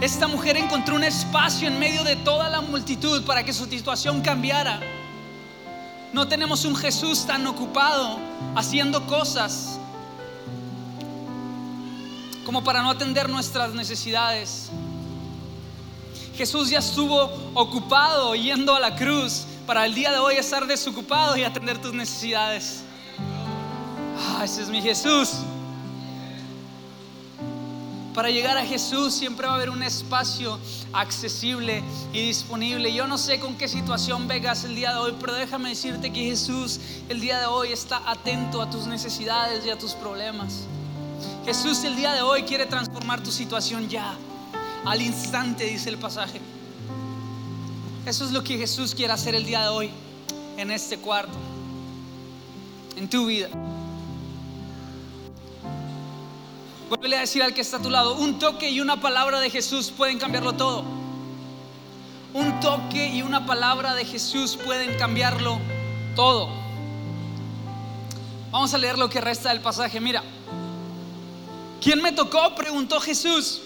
Esta 0.02 0.28
mujer 0.28 0.58
encontró 0.58 0.96
un 0.96 1.04
espacio 1.04 1.67
en 1.67 1.78
medio 1.78 2.04
de 2.04 2.15
toda 2.15 2.50
la 2.50 2.62
multitud 2.62 3.24
para 3.24 3.44
que 3.44 3.54
su 3.54 3.65
situación 3.65 4.22
cambiara. 4.22 4.80
No 6.13 6.28
tenemos 6.28 6.65
un 6.65 6.76
Jesús 6.76 7.26
tan 7.26 7.46
ocupado 7.48 8.20
haciendo 8.56 9.06
cosas 9.06 9.80
como 12.46 12.63
para 12.63 12.82
no 12.82 12.89
atender 12.89 13.30
nuestras 13.30 13.74
necesidades. 13.74 14.70
Jesús 16.36 16.70
ya 16.70 16.80
estuvo 16.80 17.30
ocupado 17.54 18.36
yendo 18.36 18.76
a 18.76 18.80
la 18.80 18.96
cruz 18.96 19.46
para 19.67 19.86
el 19.86 19.94
día 19.94 20.12
de 20.12 20.17
hoy 20.17 20.36
estar 20.36 20.65
desocupado 20.65 21.38
y 21.38 21.44
atender 21.44 21.78
tus 21.78 21.94
necesidades. 21.94 22.82
Ah, 24.17 24.44
ese 24.44 24.63
es 24.63 24.70
mi 24.70 24.82
Jesús. 24.82 25.30
Para 28.13 28.30
llegar 28.30 28.58
a 28.58 28.65
Jesús 28.65 29.13
siempre 29.13 29.47
va 29.47 29.54
a 29.54 29.56
haber 29.56 29.69
un 29.69 29.84
espacio 29.84 30.60
accesible 30.91 31.82
y 32.12 32.28
disponible. 32.28 32.93
Yo 32.93 33.08
no 33.08 33.17
sé 33.17 33.39
con 33.39 33.56
qué 33.56 33.69
situación 33.69 34.28
vengas 34.28 34.65
el 34.65 34.76
día 34.76 34.91
de 34.91 35.00
hoy, 35.00 35.15
pero 35.19 35.34
déjame 35.34 35.69
decirte 35.69 36.12
que 36.12 36.26
Jesús 36.26 36.80
el 37.08 37.21
día 37.21 37.39
de 37.39 37.45
hoy 37.45 37.71
está 37.71 38.02
atento 38.06 38.62
a 38.62 38.69
tus 38.69 38.86
necesidades 38.86 39.65
y 39.65 39.69
a 39.69 39.78
tus 39.78 39.93
problemas. 39.93 40.65
Jesús 41.45 41.86
el 41.86 41.95
día 41.95 42.13
de 42.13 42.21
hoy 42.21 42.43
quiere 42.43 42.65
transformar 42.65 43.24
tu 43.24 43.32
situación 43.32 43.88
ya, 43.88 44.13
al 44.84 45.02
instante, 45.02 45.65
dice 45.65 45.89
el 45.89 45.97
pasaje. 45.97 46.41
Eso 48.06 48.26
es 48.26 48.32
lo 48.32 48.43
que 48.43 48.58
Jesús 48.58 48.93
quiere 48.93 49.13
hacer 49.13 49.36
el 49.36 49.45
día 49.45 49.62
de 49.62 49.69
hoy, 49.69 49.89
en 50.58 50.69
este 50.69 50.97
cuarto, 50.97 51.38
en 52.97 53.10
tu 53.10 53.28
vida. 53.28 53.50
Vuelve 56.91 57.15
a 57.15 57.21
decir 57.21 57.41
al 57.41 57.54
que 57.54 57.62
está 57.62 57.77
a 57.77 57.82
tu 57.82 57.89
lado, 57.89 58.15
un 58.15 58.38
toque 58.38 58.69
y 58.69 58.82
una 58.82 58.99
palabra 58.99 59.39
de 59.39 59.49
Jesús 59.49 59.93
pueden 59.95 60.19
cambiarlo 60.19 60.51
todo. 60.51 60.84
Un 62.34 62.60
toque 62.60 63.08
y 63.08 63.21
una 63.21 63.45
palabra 63.45 63.95
de 63.95 64.04
Jesús 64.04 64.58
pueden 64.58 64.97
cambiarlo 64.97 65.58
todo. 66.17 66.49
Vamos 68.51 68.73
a 68.73 68.77
leer 68.77 68.97
lo 68.97 69.10
que 69.10 69.21
resta 69.21 69.47
del 69.47 69.62
pasaje. 69.62 70.01
Mira, 70.01 70.21
¿quién 71.82 72.01
me 72.01 72.12
tocó? 72.12 72.54
Preguntó 72.56 72.99
Jesús. 72.99 73.62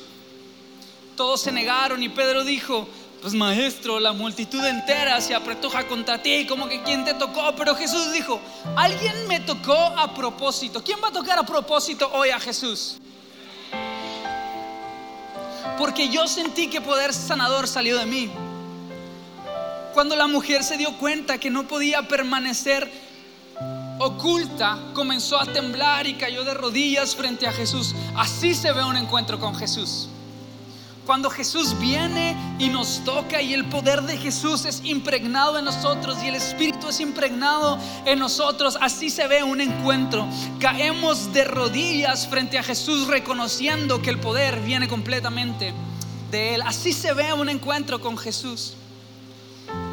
Todos 1.17 1.41
se 1.41 1.51
negaron 1.51 2.03
y 2.03 2.09
Pedro 2.09 2.43
dijo, 2.43 2.87
pues 3.23 3.33
maestro, 3.33 3.99
la 3.99 4.13
multitud 4.13 4.63
entera 4.63 5.19
se 5.19 5.33
apretuja 5.33 5.87
contra 5.87 6.21
ti, 6.21 6.45
como 6.45 6.69
que 6.69 6.83
quién 6.83 7.03
te 7.03 7.15
tocó, 7.15 7.55
pero 7.57 7.73
Jesús 7.75 8.13
dijo, 8.13 8.39
alguien 8.75 9.27
me 9.27 9.39
tocó 9.39 9.73
a 9.73 10.13
propósito. 10.13 10.83
¿Quién 10.83 10.99
va 11.03 11.07
a 11.07 11.11
tocar 11.11 11.39
a 11.39 11.43
propósito 11.43 12.07
hoy 12.13 12.29
a 12.29 12.39
Jesús? 12.39 12.99
Porque 15.77 16.09
yo 16.09 16.27
sentí 16.27 16.69
que 16.69 16.81
poder 16.81 17.13
sanador 17.13 17.67
salió 17.67 17.97
de 17.97 18.05
mí. 18.05 18.31
Cuando 19.93 20.15
la 20.15 20.27
mujer 20.27 20.63
se 20.63 20.77
dio 20.77 20.97
cuenta 20.97 21.37
que 21.37 21.49
no 21.49 21.67
podía 21.67 22.07
permanecer 22.07 22.91
oculta 23.97 24.77
comenzó 24.93 25.39
a 25.39 25.45
temblar 25.45 26.05
y 26.05 26.15
cayó 26.15 26.43
de 26.43 26.53
rodillas 26.53 27.15
frente 27.15 27.47
a 27.47 27.51
Jesús. 27.51 27.95
Así 28.15 28.53
se 28.53 28.71
ve 28.71 28.83
un 28.83 28.97
encuentro 28.97 29.39
con 29.39 29.55
Jesús. 29.55 30.09
Cuando 31.05 31.29
Jesús 31.29 31.79
viene 31.79 32.35
y 32.57 32.67
nos 32.67 33.03
toca 33.03 33.39
y 33.39 33.53
el 33.53 33.65
poder 33.65 34.01
de 34.01 34.17
Jesús 34.17 34.65
es 34.65 34.81
impregnado 34.83 35.59
en 35.59 35.65
nosotros 35.65 36.17
y 36.23 36.29
el 36.29 36.35
Espíritu 36.35 36.89
es 36.89 36.99
impregnado 36.99 37.77
en 38.05 38.17
nosotros, 38.17 38.75
así 38.81 39.11
se 39.11 39.27
ve 39.27 39.43
un 39.43 39.61
encuentro. 39.61 40.27
Caemos 40.59 41.31
de 41.31 41.43
rodillas 41.43 42.27
frente 42.27 42.57
a 42.57 42.63
Jesús 42.63 43.05
reconociendo 43.05 44.01
que 44.01 44.09
el 44.09 44.19
poder 44.19 44.59
viene 44.61 44.87
completamente 44.87 45.75
de 46.31 46.55
Él. 46.55 46.63
Así 46.63 46.91
se 46.91 47.13
ve 47.13 47.31
un 47.33 47.49
encuentro 47.49 48.01
con 48.01 48.17
Jesús. 48.17 48.73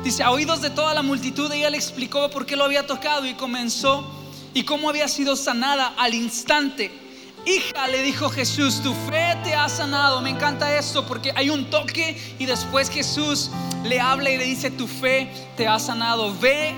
Dice, 0.02 0.22
a 0.22 0.30
oídos 0.30 0.62
de 0.62 0.70
toda 0.70 0.94
la 0.94 1.02
multitud, 1.02 1.52
ella 1.52 1.68
le 1.68 1.76
explicó 1.76 2.30
por 2.30 2.46
qué 2.46 2.56
lo 2.56 2.64
había 2.64 2.86
tocado 2.86 3.26
y 3.26 3.34
comenzó 3.34 4.10
y 4.54 4.64
cómo 4.64 4.88
había 4.88 5.08
sido 5.08 5.36
sanada 5.36 5.92
al 5.98 6.14
instante 6.14 7.01
Hija, 7.44 7.88
le 7.88 8.02
dijo 8.02 8.30
Jesús, 8.30 8.80
tu 8.82 8.94
fe 8.94 9.36
te 9.42 9.54
ha 9.54 9.68
sanado. 9.68 10.20
Me 10.20 10.30
encanta 10.30 10.76
esto 10.78 11.04
porque 11.04 11.32
hay 11.34 11.50
un 11.50 11.68
toque 11.70 12.36
y 12.38 12.46
después 12.46 12.88
Jesús 12.88 13.50
le 13.82 14.00
habla 14.00 14.30
y 14.30 14.36
le 14.36 14.44
dice, 14.44 14.70
tu 14.70 14.86
fe 14.86 15.28
te 15.56 15.66
ha 15.66 15.78
sanado. 15.80 16.32
Ve 16.38 16.72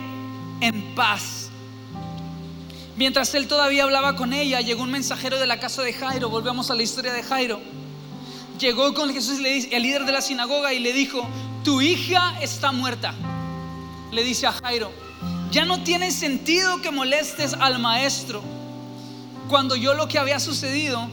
en 0.60 0.94
paz. 0.94 1.50
Mientras 2.96 3.34
él 3.34 3.46
todavía 3.46 3.84
hablaba 3.84 4.16
con 4.16 4.32
ella, 4.32 4.60
llegó 4.60 4.84
un 4.84 4.90
mensajero 4.90 5.38
de 5.38 5.46
la 5.46 5.60
casa 5.60 5.82
de 5.82 5.92
Jairo. 5.92 6.30
Volvemos 6.30 6.70
a 6.70 6.74
la 6.74 6.82
historia 6.82 7.12
de 7.12 7.22
Jairo. 7.22 7.60
Llegó 8.58 8.94
con 8.94 9.12
Jesús, 9.12 9.40
el 9.40 9.82
líder 9.82 10.06
de 10.06 10.12
la 10.12 10.22
sinagoga, 10.22 10.72
y 10.72 10.78
le 10.78 10.92
dijo, 10.92 11.28
tu 11.62 11.82
hija 11.82 12.38
está 12.40 12.72
muerta. 12.72 13.14
Le 14.12 14.22
dice 14.22 14.46
a 14.46 14.52
Jairo, 14.52 14.92
ya 15.50 15.64
no 15.64 15.82
tiene 15.82 16.10
sentido 16.10 16.80
que 16.80 16.90
molestes 16.90 17.52
al 17.54 17.80
maestro 17.80 18.53
cuando 19.48 19.76
yo 19.76 19.94
lo 19.94 20.08
que 20.08 20.18
había 20.18 20.40
sucedido, 20.40 21.08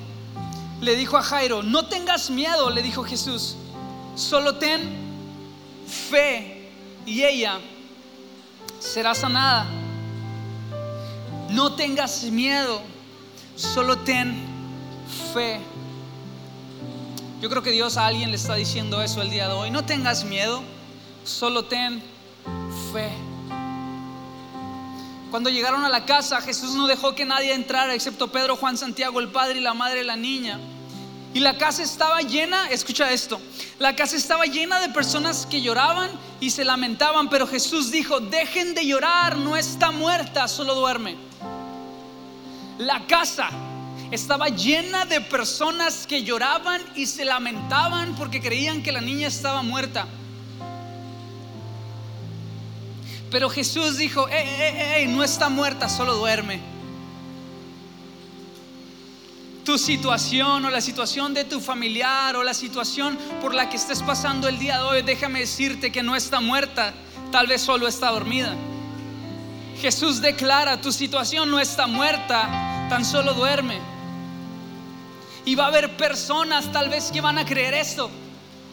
le 0.81 0.95
dijo 0.95 1.17
a 1.17 1.23
Jairo, 1.23 1.63
no 1.63 1.85
tengas 1.85 2.29
miedo, 2.29 2.69
le 2.69 2.81
dijo 2.81 3.03
Jesús, 3.03 3.55
solo 4.15 4.55
ten 4.55 4.89
fe 5.87 6.71
y 7.05 7.23
ella 7.23 7.59
será 8.79 9.13
sanada. 9.13 9.65
No 11.49 11.73
tengas 11.73 12.23
miedo, 12.23 12.81
solo 13.55 13.97
ten 13.97 14.33
fe. 15.33 15.59
Yo 17.41 17.49
creo 17.49 17.61
que 17.61 17.71
Dios 17.71 17.97
a 17.97 18.07
alguien 18.07 18.29
le 18.29 18.37
está 18.37 18.55
diciendo 18.55 19.01
eso 19.01 19.21
el 19.21 19.29
día 19.29 19.47
de 19.47 19.53
hoy. 19.53 19.71
No 19.71 19.83
tengas 19.83 20.23
miedo, 20.23 20.63
solo 21.23 21.65
ten 21.65 22.01
fe. 22.93 23.30
Cuando 25.31 25.49
llegaron 25.49 25.85
a 25.85 25.89
la 25.89 26.05
casa, 26.05 26.41
Jesús 26.41 26.75
no 26.75 26.87
dejó 26.87 27.15
que 27.15 27.23
nadie 27.23 27.53
entrara, 27.53 27.93
excepto 27.93 28.27
Pedro, 28.33 28.57
Juan, 28.57 28.77
Santiago, 28.77 29.21
el 29.21 29.29
padre 29.29 29.59
y 29.59 29.61
la 29.61 29.73
madre 29.73 29.99
de 29.99 30.03
la 30.03 30.17
niña. 30.17 30.59
Y 31.33 31.39
la 31.39 31.57
casa 31.57 31.81
estaba 31.83 32.19
llena, 32.19 32.67
escucha 32.69 33.09
esto, 33.09 33.39
la 33.79 33.95
casa 33.95 34.17
estaba 34.17 34.43
llena 34.43 34.81
de 34.81 34.89
personas 34.89 35.45
que 35.45 35.61
lloraban 35.61 36.11
y 36.41 36.49
se 36.49 36.65
lamentaban, 36.65 37.29
pero 37.29 37.47
Jesús 37.47 37.91
dijo, 37.91 38.19
dejen 38.19 38.75
de 38.75 38.85
llorar, 38.85 39.37
no 39.37 39.55
está 39.55 39.91
muerta, 39.91 40.49
solo 40.49 40.75
duerme. 40.75 41.15
La 42.77 43.07
casa 43.07 43.49
estaba 44.11 44.49
llena 44.49 45.05
de 45.05 45.21
personas 45.21 46.05
que 46.05 46.23
lloraban 46.23 46.81
y 46.93 47.05
se 47.05 47.23
lamentaban 47.23 48.15
porque 48.15 48.41
creían 48.41 48.83
que 48.83 48.91
la 48.91 48.99
niña 48.99 49.29
estaba 49.29 49.63
muerta. 49.63 50.09
Pero 53.31 53.49
Jesús 53.49 53.97
dijo, 53.97 54.27
no 55.07 55.23
está 55.23 55.47
muerta, 55.47 55.87
solo 55.87 56.15
duerme. 56.15 56.59
Tu 59.63 59.77
situación 59.77 60.65
o 60.65 60.69
la 60.69 60.81
situación 60.81 61.33
de 61.33 61.45
tu 61.45 61.61
familiar 61.61 62.35
o 62.35 62.43
la 62.43 62.53
situación 62.53 63.17
por 63.41 63.53
la 63.53 63.69
que 63.69 63.77
estés 63.77 64.03
pasando 64.03 64.49
el 64.49 64.59
día 64.59 64.79
de 64.79 64.83
hoy, 64.83 65.01
déjame 65.01 65.39
decirte 65.39 65.93
que 65.93 66.03
no 66.03 66.15
está 66.15 66.41
muerta, 66.41 66.93
tal 67.31 67.47
vez 67.47 67.61
solo 67.61 67.87
está 67.87 68.09
dormida. 68.09 68.53
Jesús 69.79 70.19
declara, 70.19 70.81
tu 70.81 70.91
situación 70.91 71.49
no 71.49 71.59
está 71.59 71.87
muerta, 71.87 72.87
tan 72.89 73.05
solo 73.05 73.33
duerme. 73.33 73.79
Y 75.45 75.55
va 75.55 75.65
a 75.65 75.67
haber 75.67 75.95
personas 75.95 76.69
tal 76.73 76.89
vez 76.89 77.11
que 77.11 77.21
van 77.21 77.37
a 77.37 77.45
creer 77.45 77.75
esto. 77.75 78.11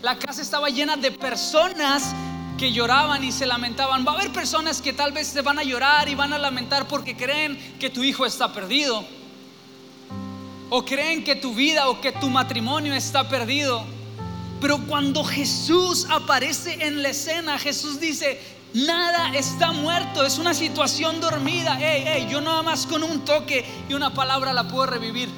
La 0.03 0.19
casa 0.19 0.43
estaba 0.43 0.69
llena 0.69 0.97
de 0.97 1.13
personas 1.13 2.13
que 2.59 2.73
lloraban 2.73 3.25
y 3.25 3.33
se 3.33 3.47
lamentaban. 3.47 4.05
Va 4.07 4.13
a 4.13 4.15
haber 4.17 4.33
personas 4.33 4.83
que 4.83 4.93
tal 4.93 5.13
vez 5.13 5.29
se 5.29 5.41
van 5.41 5.59
a 5.59 5.63
llorar 5.63 6.09
y 6.09 6.15
van 6.15 6.35
a 6.35 6.39
lamentar 6.39 6.87
porque 6.87 7.17
creen 7.17 7.57
que 7.79 7.89
tu 7.89 8.03
hijo 8.03 8.27
está 8.27 8.53
perdido. 8.53 9.03
O 10.69 10.85
creen 10.85 11.25
que 11.25 11.37
tu 11.37 11.55
vida 11.55 11.89
o 11.89 12.01
que 12.03 12.13
tu 12.13 12.29
matrimonio 12.29 12.93
está 12.93 13.27
perdido. 13.29 13.83
Pero 14.61 14.79
cuando 14.87 15.25
Jesús 15.25 16.07
aparece 16.11 16.85
en 16.87 17.03
la 17.03 17.11
escena, 17.11 17.59
Jesús 17.59 18.01
dice, 18.01 18.41
nada 18.75 19.33
está 19.35 19.73
muerto, 19.73 20.27
es 20.27 20.37
una 20.37 20.53
situación 20.53 21.21
dormida. 21.21 21.79
yo 22.29 22.41
nada 22.41 22.63
más 22.63 22.87
con 22.87 23.03
un 23.03 23.25
toque 23.25 23.65
y 23.89 23.95
una 23.95 24.13
palabra 24.13 24.53
la 24.53 24.67
puedo 24.69 24.87
revivir. 24.87 25.29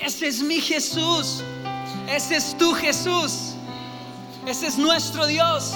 Ese 0.00 0.26
es 0.26 0.42
mi 0.42 0.60
Jesús. 0.60 1.42
Ese 2.08 2.36
es 2.36 2.58
tu 2.58 2.74
Jesús. 2.74 3.47
Ese 4.46 4.66
es 4.66 4.78
nuestro 4.78 5.26
Dios. 5.26 5.74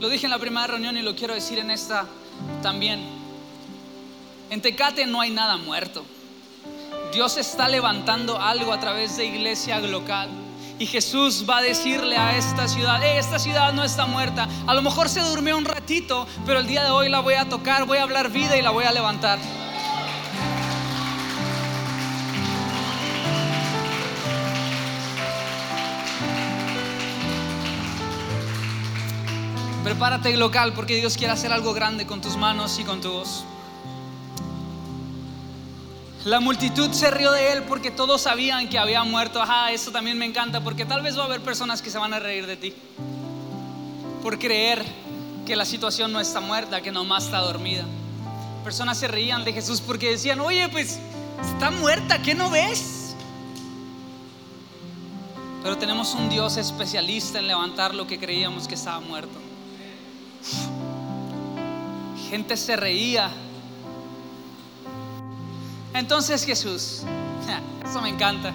Lo 0.00 0.08
dije 0.08 0.26
en 0.26 0.30
la 0.30 0.38
primera 0.38 0.66
reunión 0.66 0.96
y 0.96 1.02
lo 1.02 1.16
quiero 1.16 1.34
decir 1.34 1.58
en 1.58 1.70
esta 1.70 2.06
también. 2.62 3.00
En 4.50 4.62
Tecate 4.62 5.06
no 5.06 5.20
hay 5.20 5.30
nada 5.30 5.56
muerto. 5.56 6.04
Dios 7.12 7.36
está 7.36 7.68
levantando 7.68 8.40
algo 8.40 8.72
a 8.72 8.80
través 8.80 9.16
de 9.16 9.26
iglesia 9.26 9.80
local. 9.80 10.28
Y 10.78 10.86
Jesús 10.86 11.44
va 11.48 11.58
a 11.58 11.62
decirle 11.62 12.16
a 12.16 12.36
esta 12.36 12.68
ciudad, 12.68 13.02
eh, 13.02 13.18
esta 13.18 13.40
ciudad 13.40 13.72
no 13.72 13.82
está 13.82 14.06
muerta. 14.06 14.48
A 14.66 14.74
lo 14.74 14.82
mejor 14.82 15.08
se 15.08 15.20
durmió 15.20 15.56
un 15.56 15.64
ratito, 15.64 16.28
pero 16.46 16.60
el 16.60 16.68
día 16.68 16.84
de 16.84 16.90
hoy 16.90 17.08
la 17.08 17.18
voy 17.18 17.34
a 17.34 17.48
tocar, 17.48 17.84
voy 17.84 17.98
a 17.98 18.04
hablar 18.04 18.30
vida 18.30 18.56
y 18.56 18.62
la 18.62 18.70
voy 18.70 18.84
a 18.84 18.92
levantar. 18.92 19.40
Prepárate 29.88 30.36
local 30.36 30.74
porque 30.74 30.96
Dios 30.96 31.16
quiere 31.16 31.32
hacer 31.32 31.50
algo 31.50 31.72
grande 31.72 32.04
con 32.04 32.20
tus 32.20 32.36
manos 32.36 32.78
y 32.78 32.84
con 32.84 33.00
tu 33.00 33.10
voz. 33.10 33.42
La 36.26 36.40
multitud 36.40 36.92
se 36.92 37.10
rió 37.10 37.32
de 37.32 37.52
él 37.52 37.62
porque 37.62 37.90
todos 37.90 38.20
sabían 38.20 38.68
que 38.68 38.78
había 38.78 39.02
muerto. 39.04 39.40
Ajá, 39.40 39.72
eso 39.72 39.90
también 39.90 40.18
me 40.18 40.26
encanta 40.26 40.60
porque 40.60 40.84
tal 40.84 41.00
vez 41.00 41.16
va 41.16 41.22
a 41.22 41.24
haber 41.24 41.40
personas 41.40 41.80
que 41.80 41.88
se 41.88 41.96
van 41.96 42.12
a 42.12 42.18
reír 42.18 42.46
de 42.46 42.58
ti 42.58 42.74
por 44.22 44.38
creer 44.38 44.84
que 45.46 45.56
la 45.56 45.64
situación 45.64 46.12
no 46.12 46.20
está 46.20 46.40
muerta, 46.40 46.82
que 46.82 46.92
nomás 46.92 47.24
está 47.24 47.38
dormida. 47.38 47.86
Personas 48.64 48.98
se 48.98 49.08
reían 49.08 49.42
de 49.42 49.54
Jesús 49.54 49.80
porque 49.80 50.10
decían, 50.10 50.38
oye, 50.40 50.68
pues 50.68 50.98
está 51.50 51.70
muerta, 51.70 52.20
¿qué 52.20 52.34
no 52.34 52.50
ves? 52.50 53.14
Pero 55.62 55.78
tenemos 55.78 56.12
un 56.12 56.28
Dios 56.28 56.58
especialista 56.58 57.38
en 57.38 57.46
levantar 57.46 57.94
lo 57.94 58.06
que 58.06 58.18
creíamos 58.18 58.68
que 58.68 58.74
estaba 58.74 59.00
muerto. 59.00 59.47
Gente 62.30 62.56
se 62.56 62.76
reía. 62.76 63.30
Entonces 65.94 66.44
Jesús, 66.44 67.02
eso 67.84 68.02
me 68.02 68.10
encanta. 68.10 68.52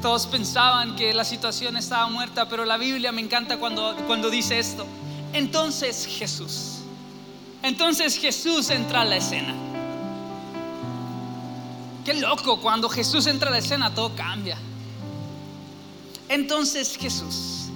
Todos 0.00 0.26
pensaban 0.26 0.94
que 0.94 1.12
la 1.12 1.24
situación 1.24 1.76
estaba 1.76 2.08
muerta, 2.08 2.48
pero 2.48 2.64
la 2.64 2.76
Biblia 2.76 3.10
me 3.12 3.20
encanta 3.20 3.58
cuando, 3.58 3.96
cuando 4.06 4.30
dice 4.30 4.58
esto. 4.58 4.86
Entonces 5.32 6.06
Jesús. 6.06 6.78
Entonces 7.62 8.16
Jesús 8.16 8.70
entra 8.70 9.00
a 9.00 9.04
la 9.04 9.16
escena. 9.16 9.54
Qué 12.04 12.14
loco, 12.14 12.60
cuando 12.60 12.88
Jesús 12.88 13.26
entra 13.26 13.48
a 13.48 13.52
la 13.52 13.58
escena 13.58 13.92
todo 13.92 14.14
cambia. 14.14 14.56
Entonces 16.28 16.96
Jesús 16.96 17.68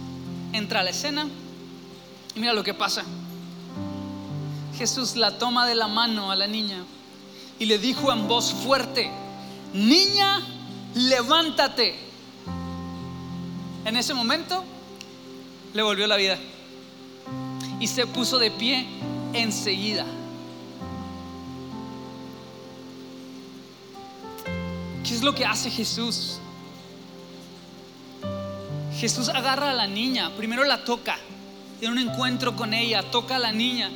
entra 0.53 0.81
a 0.81 0.83
la 0.85 0.91
escena 0.91 1.27
y 2.37 2.41
mira 2.41 2.53
lo 2.53 2.63
que 2.63 2.75
pasa. 2.75 3.05
Jesús 4.81 5.15
la 5.15 5.37
toma 5.37 5.67
de 5.67 5.75
la 5.75 5.89
mano 5.89 6.31
a 6.31 6.37
la 6.37 6.47
niña 6.47 6.83
y 7.59 7.67
le 7.67 7.77
dijo 7.77 8.11
en 8.11 8.27
voz 8.27 8.51
fuerte, 8.51 9.11
niña, 9.75 10.41
levántate. 10.95 11.95
En 13.85 13.95
ese 13.99 14.15
momento 14.15 14.65
le 15.75 15.83
volvió 15.83 16.07
la 16.07 16.17
vida 16.17 16.39
y 17.79 17.87
se 17.89 18.07
puso 18.07 18.39
de 18.39 18.51
pie 18.51 18.87
enseguida. 19.35 20.07
¿Qué 25.05 25.15
es 25.15 25.23
lo 25.23 25.35
que 25.35 25.45
hace 25.45 25.71
Jesús? 25.71 26.39
Jesús 28.99 29.29
agarra 29.29 29.73
a 29.73 29.75
la 29.75 29.87
niña, 29.87 30.31
primero 30.39 30.65
la 30.65 30.87
toca, 30.87 31.19
tiene 31.79 32.01
un 32.01 32.09
encuentro 32.09 32.57
con 32.57 32.73
ella, 32.73 33.03
toca 33.11 33.37
a 33.37 33.39
la 33.39 33.53
niña 33.53 33.91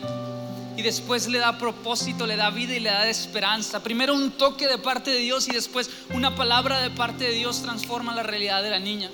y 0.76 0.82
después 0.82 1.28
le 1.28 1.38
da 1.38 1.58
propósito, 1.58 2.26
le 2.26 2.37
da 2.37 2.50
vida 2.50 2.74
y 2.74 2.80
le 2.80 2.90
da 2.90 3.08
esperanza. 3.08 3.82
Primero 3.82 4.14
un 4.14 4.32
toque 4.32 4.66
de 4.66 4.78
parte 4.78 5.10
de 5.10 5.18
Dios 5.18 5.48
y 5.48 5.52
después 5.52 5.90
una 6.12 6.34
palabra 6.34 6.80
de 6.80 6.90
parte 6.90 7.24
de 7.24 7.32
Dios 7.32 7.62
transforma 7.62 8.14
la 8.14 8.22
realidad 8.22 8.62
de 8.62 8.70
la 8.70 8.78
niña. 8.78 9.10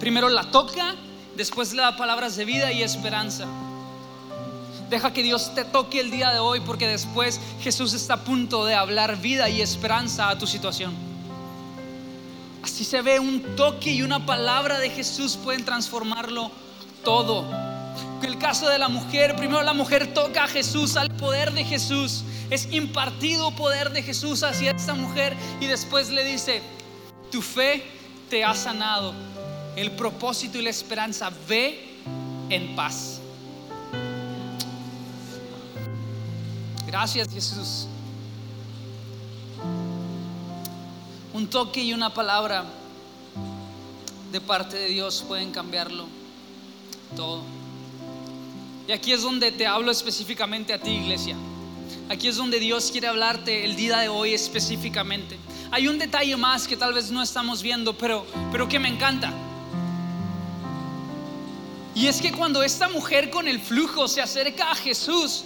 Primero 0.00 0.28
la 0.28 0.50
toca, 0.50 0.94
después 1.36 1.72
le 1.72 1.82
da 1.82 1.96
palabras 1.96 2.36
de 2.36 2.44
vida 2.44 2.72
y 2.72 2.82
esperanza. 2.82 3.46
Deja 4.90 5.14
que 5.14 5.22
Dios 5.22 5.54
te 5.54 5.64
toque 5.64 6.00
el 6.00 6.10
día 6.10 6.30
de 6.30 6.38
hoy 6.38 6.60
porque 6.60 6.86
después 6.86 7.40
Jesús 7.62 7.94
está 7.94 8.14
a 8.14 8.24
punto 8.24 8.66
de 8.66 8.74
hablar 8.74 9.20
vida 9.20 9.48
y 9.48 9.62
esperanza 9.62 10.28
a 10.28 10.38
tu 10.38 10.46
situación. 10.46 10.92
Así 12.62 12.84
se 12.84 13.00
ve 13.00 13.18
un 13.18 13.56
toque 13.56 13.90
y 13.90 14.02
una 14.02 14.26
palabra 14.26 14.78
de 14.78 14.90
Jesús 14.90 15.38
pueden 15.42 15.64
transformarlo 15.64 16.50
todo. 17.02 17.71
El 18.22 18.38
caso 18.38 18.68
de 18.68 18.78
la 18.78 18.88
mujer, 18.88 19.34
primero 19.36 19.62
la 19.62 19.72
mujer 19.72 20.14
toca 20.14 20.44
a 20.44 20.48
Jesús, 20.48 20.96
al 20.96 21.10
poder 21.16 21.52
de 21.52 21.64
Jesús. 21.64 22.24
Es 22.50 22.72
impartido 22.72 23.50
poder 23.52 23.90
de 23.90 24.02
Jesús 24.02 24.42
hacia 24.42 24.72
esta 24.72 24.94
mujer 24.94 25.36
y 25.60 25.66
después 25.66 26.10
le 26.10 26.24
dice, 26.24 26.62
tu 27.30 27.42
fe 27.42 27.82
te 28.30 28.44
ha 28.44 28.54
sanado. 28.54 29.14
El 29.74 29.92
propósito 29.92 30.58
y 30.58 30.62
la 30.62 30.70
esperanza, 30.70 31.30
ve 31.48 31.98
en 32.50 32.76
paz. 32.76 33.20
Gracias 36.86 37.28
Jesús. 37.32 37.86
Un 41.32 41.46
toque 41.48 41.82
y 41.82 41.94
una 41.94 42.12
palabra 42.12 42.64
de 44.30 44.40
parte 44.40 44.76
de 44.76 44.88
Dios 44.88 45.24
pueden 45.26 45.50
cambiarlo 45.50 46.06
todo. 47.16 47.61
Y 48.88 48.92
aquí 48.92 49.12
es 49.12 49.22
donde 49.22 49.52
te 49.52 49.66
hablo 49.66 49.90
específicamente 49.90 50.72
a 50.72 50.78
ti, 50.80 50.90
iglesia. 50.90 51.36
Aquí 52.08 52.28
es 52.28 52.36
donde 52.36 52.58
Dios 52.58 52.90
quiere 52.90 53.08
hablarte 53.08 53.64
el 53.64 53.76
día 53.76 53.98
de 53.98 54.08
hoy 54.08 54.34
específicamente. 54.34 55.38
Hay 55.70 55.88
un 55.88 55.98
detalle 55.98 56.36
más 56.36 56.68
que 56.68 56.76
tal 56.76 56.92
vez 56.92 57.10
no 57.10 57.22
estamos 57.22 57.62
viendo, 57.62 57.96
pero, 57.96 58.26
pero 58.50 58.68
que 58.68 58.78
me 58.78 58.88
encanta. 58.88 59.32
Y 61.94 62.06
es 62.06 62.20
que 62.20 62.32
cuando 62.32 62.62
esta 62.62 62.88
mujer 62.88 63.30
con 63.30 63.48
el 63.48 63.60
flujo 63.60 64.08
se 64.08 64.20
acerca 64.20 64.70
a 64.70 64.74
Jesús, 64.74 65.44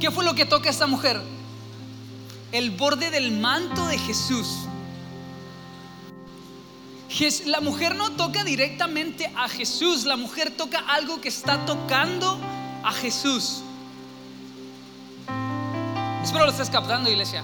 ¿Qué 0.00 0.10
fue 0.10 0.24
lo 0.24 0.34
que 0.34 0.44
toca 0.44 0.68
esta 0.68 0.86
mujer? 0.86 1.20
El 2.52 2.70
borde 2.70 3.10
del 3.10 3.32
manto 3.32 3.86
de 3.86 3.98
Jesús. 3.98 4.46
La 7.46 7.60
mujer 7.60 7.94
no 7.94 8.12
toca 8.12 8.44
directamente 8.44 9.32
a 9.36 9.48
Jesús, 9.48 10.04
la 10.04 10.16
mujer 10.16 10.50
toca 10.50 10.80
algo 10.80 11.18
que 11.20 11.30
está 11.30 11.64
tocando 11.64 12.38
a 12.86 12.92
Jesús. 12.92 13.62
Espero 16.22 16.44
lo 16.44 16.52
estés 16.52 16.70
captando, 16.70 17.10
iglesia. 17.10 17.42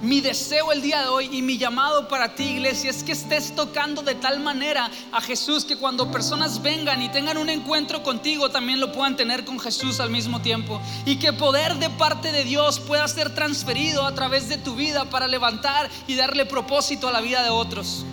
Mi 0.00 0.20
deseo 0.20 0.72
el 0.72 0.82
día 0.82 1.00
de 1.00 1.08
hoy 1.08 1.28
y 1.30 1.42
mi 1.42 1.58
llamado 1.58 2.08
para 2.08 2.34
ti, 2.34 2.44
iglesia, 2.44 2.90
es 2.90 3.02
que 3.02 3.12
estés 3.12 3.54
tocando 3.54 4.02
de 4.02 4.14
tal 4.14 4.40
manera 4.40 4.90
a 5.12 5.20
Jesús 5.20 5.64
que 5.64 5.76
cuando 5.76 6.10
personas 6.10 6.62
vengan 6.62 7.02
y 7.02 7.10
tengan 7.10 7.36
un 7.36 7.50
encuentro 7.50 8.02
contigo, 8.02 8.50
también 8.50 8.80
lo 8.80 8.92
puedan 8.92 9.16
tener 9.16 9.44
con 9.44 9.60
Jesús 9.60 10.00
al 10.00 10.10
mismo 10.10 10.40
tiempo. 10.40 10.80
Y 11.04 11.16
que 11.16 11.32
poder 11.34 11.76
de 11.76 11.90
parte 11.90 12.32
de 12.32 12.44
Dios 12.44 12.80
pueda 12.80 13.06
ser 13.08 13.34
transferido 13.34 14.06
a 14.06 14.14
través 14.14 14.48
de 14.48 14.56
tu 14.56 14.74
vida 14.74 15.04
para 15.06 15.28
levantar 15.28 15.90
y 16.06 16.16
darle 16.16 16.46
propósito 16.46 17.08
a 17.08 17.12
la 17.12 17.20
vida 17.20 17.42
de 17.42 17.50
otros. 17.50 18.04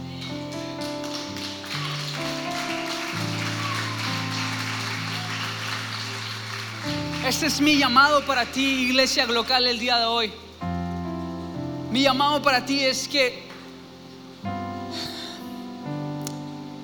Este 7.26 7.46
es 7.46 7.62
mi 7.62 7.78
llamado 7.78 8.26
para 8.26 8.48
ti, 8.48 8.88
iglesia 8.88 9.28
local, 9.28 9.68
el 9.68 9.78
día 9.78 9.98
de 10.00 10.06
hoy. 10.06 10.34
Mi 11.92 12.02
llamado 12.02 12.42
para 12.42 12.66
ti 12.66 12.80
es 12.80 13.08
que 13.08 13.44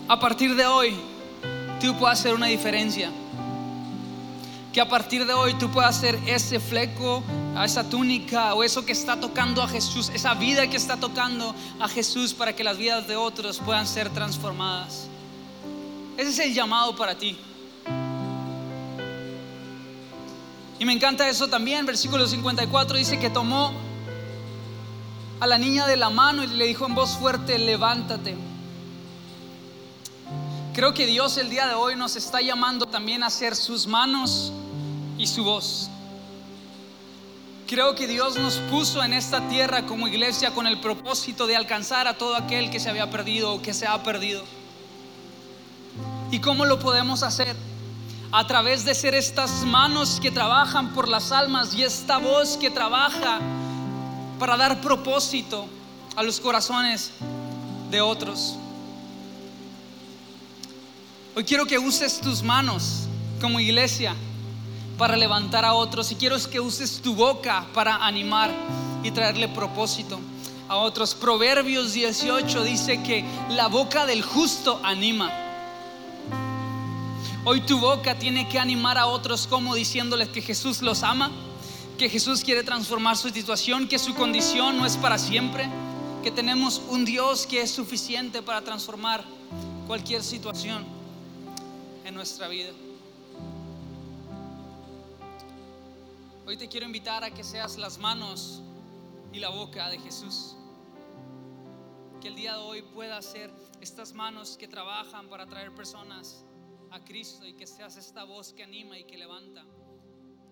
a 0.07 0.19
partir 0.19 0.55
de 0.55 0.67
hoy 0.67 0.95
tú 1.81 1.97
puedas 1.97 2.19
hacer 2.19 2.35
una 2.35 2.45
diferencia. 2.45 3.09
Que 4.71 4.79
a 4.79 4.87
partir 4.87 5.25
de 5.25 5.33
hoy 5.33 5.55
tú 5.55 5.71
puedas 5.71 5.97
hacer 5.97 6.19
ese 6.27 6.59
fleco, 6.59 7.23
esa 7.63 7.89
túnica 7.89 8.53
o 8.53 8.63
eso 8.63 8.85
que 8.85 8.91
está 8.91 9.19
tocando 9.19 9.63
a 9.63 9.67
Jesús, 9.67 10.11
esa 10.13 10.35
vida 10.35 10.69
que 10.69 10.77
está 10.77 10.97
tocando 10.97 11.55
a 11.79 11.87
Jesús 11.87 12.35
para 12.35 12.55
que 12.55 12.63
las 12.63 12.77
vidas 12.77 13.07
de 13.07 13.15
otros 13.15 13.57
puedan 13.57 13.87
ser 13.87 14.11
transformadas. 14.11 15.07
Ese 16.15 16.29
es 16.29 16.39
el 16.39 16.53
llamado 16.53 16.95
para 16.95 17.17
ti. 17.17 17.35
Y 20.79 20.85
me 20.85 20.93
encanta 20.93 21.27
eso 21.27 21.47
también, 21.47 21.85
versículo 21.85 22.27
54 22.27 22.97
dice 22.97 23.19
que 23.19 23.29
tomó 23.29 23.73
a 25.39 25.47
la 25.47 25.57
niña 25.57 25.87
de 25.87 25.97
la 25.97 26.09
mano 26.09 26.43
y 26.43 26.47
le 26.47 26.65
dijo 26.65 26.85
en 26.85 26.95
voz 26.95 27.17
fuerte, 27.17 27.57
levántate. 27.57 28.35
Creo 30.73 30.93
que 30.93 31.07
Dios 31.07 31.37
el 31.37 31.49
día 31.49 31.67
de 31.67 31.73
hoy 31.73 31.95
nos 31.95 32.15
está 32.15 32.41
llamando 32.41 32.85
también 32.85 33.23
a 33.23 33.27
hacer 33.27 33.55
sus 33.55 33.87
manos 33.87 34.51
y 35.17 35.25
su 35.25 35.43
voz. 35.43 35.89
Creo 37.67 37.95
que 37.95 38.07
Dios 38.07 38.37
nos 38.37 38.57
puso 38.69 39.03
en 39.03 39.13
esta 39.13 39.49
tierra 39.49 39.85
como 39.87 40.07
iglesia 40.07 40.51
con 40.51 40.67
el 40.67 40.79
propósito 40.79 41.47
de 41.47 41.55
alcanzar 41.55 42.07
a 42.07 42.17
todo 42.17 42.35
aquel 42.35 42.69
que 42.69 42.79
se 42.79 42.89
había 42.89 43.09
perdido 43.09 43.53
o 43.53 43.61
que 43.61 43.73
se 43.73 43.87
ha 43.87 44.03
perdido. 44.03 44.43
¿Y 46.31 46.39
cómo 46.39 46.65
lo 46.65 46.79
podemos 46.79 47.23
hacer? 47.23 47.55
A 48.31 48.45
través 48.45 48.83
de 48.83 48.93
ser 48.93 49.15
estas 49.15 49.63
manos 49.63 50.19
que 50.21 50.31
trabajan 50.31 50.93
por 50.93 51.07
las 51.07 51.31
almas 51.31 51.73
y 51.73 51.83
esta 51.83 52.17
voz 52.17 52.57
que 52.57 52.69
trabaja 52.69 53.39
para 54.37 54.57
dar 54.57 54.81
propósito 54.81 55.65
a 56.15 56.23
los 56.23 56.39
corazones 56.39 57.11
de 57.89 58.01
otros. 58.01 58.55
Hoy 61.35 61.45
quiero 61.45 61.65
que 61.65 61.79
uses 61.79 62.19
tus 62.19 62.43
manos 62.43 63.07
como 63.39 63.59
iglesia 63.59 64.13
para 64.97 65.15
levantar 65.15 65.63
a 65.63 65.73
otros 65.73 66.11
y 66.11 66.15
quiero 66.15 66.37
que 66.49 66.59
uses 66.59 67.01
tu 67.01 67.15
boca 67.15 67.65
para 67.73 67.95
animar 67.95 68.51
y 69.03 69.11
traerle 69.11 69.47
propósito 69.47 70.19
a 70.67 70.75
otros. 70.75 71.15
Proverbios 71.15 71.93
18 71.93 72.63
dice 72.63 73.01
que 73.03 73.23
la 73.51 73.67
boca 73.67 74.05
del 74.05 74.21
justo 74.21 74.81
anima. 74.83 75.46
Hoy 77.49 77.61
tu 77.61 77.79
boca 77.79 78.19
tiene 78.19 78.49
que 78.49 78.59
animar 78.59 78.97
a 78.97 79.07
otros 79.07 79.47
como 79.47 79.73
diciéndoles 79.73 80.27
que 80.27 80.41
Jesús 80.41 80.81
los 80.81 81.01
ama 81.01 81.31
que 81.97 82.09
Jesús 82.09 82.43
quiere 82.43 82.61
transformar 82.61 83.15
su 83.15 83.29
situación, 83.29 83.87
que 83.87 83.97
su 83.97 84.13
condición 84.15 84.77
no 84.77 84.85
es 84.85 84.97
para 84.97 85.17
siempre, 85.17 85.69
que 86.23 86.29
tenemos 86.29 86.81
un 86.89 87.05
Dios 87.05 87.47
que 87.47 87.61
es 87.61 87.71
suficiente 87.71 88.41
para 88.41 88.61
transformar 88.61 89.23
cualquier 89.87 90.23
situación 90.23 90.85
en 92.03 92.13
nuestra 92.13 92.49
vida. 92.49 92.71
Hoy 96.45 96.57
te 96.57 96.67
quiero 96.67 96.85
invitar 96.85 97.23
a 97.23 97.31
que 97.31 97.45
seas 97.45 97.77
las 97.77 97.97
manos 97.97 98.61
y 99.31 99.39
la 99.39 99.47
boca 99.47 99.89
de 99.89 99.99
Jesús. 99.99 100.57
Que 102.19 102.27
el 102.27 102.35
día 102.35 102.57
de 102.57 102.59
hoy 102.59 102.81
pueda 102.81 103.21
ser 103.21 103.53
estas 103.79 104.11
manos 104.11 104.57
que 104.57 104.67
trabajan 104.67 105.29
para 105.29 105.45
traer 105.45 105.73
personas 105.73 106.43
a 106.91 107.03
Cristo 107.03 107.45
y 107.45 107.53
que 107.53 107.67
seas 107.67 107.97
esta 107.97 108.23
voz 108.23 108.53
que 108.53 108.63
anima 108.63 108.97
y 108.97 109.05
que 109.05 109.17
levanta 109.17 109.65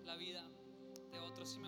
la 0.04 0.16
vida 0.16 0.48
de 1.10 1.18
otros. 1.20 1.58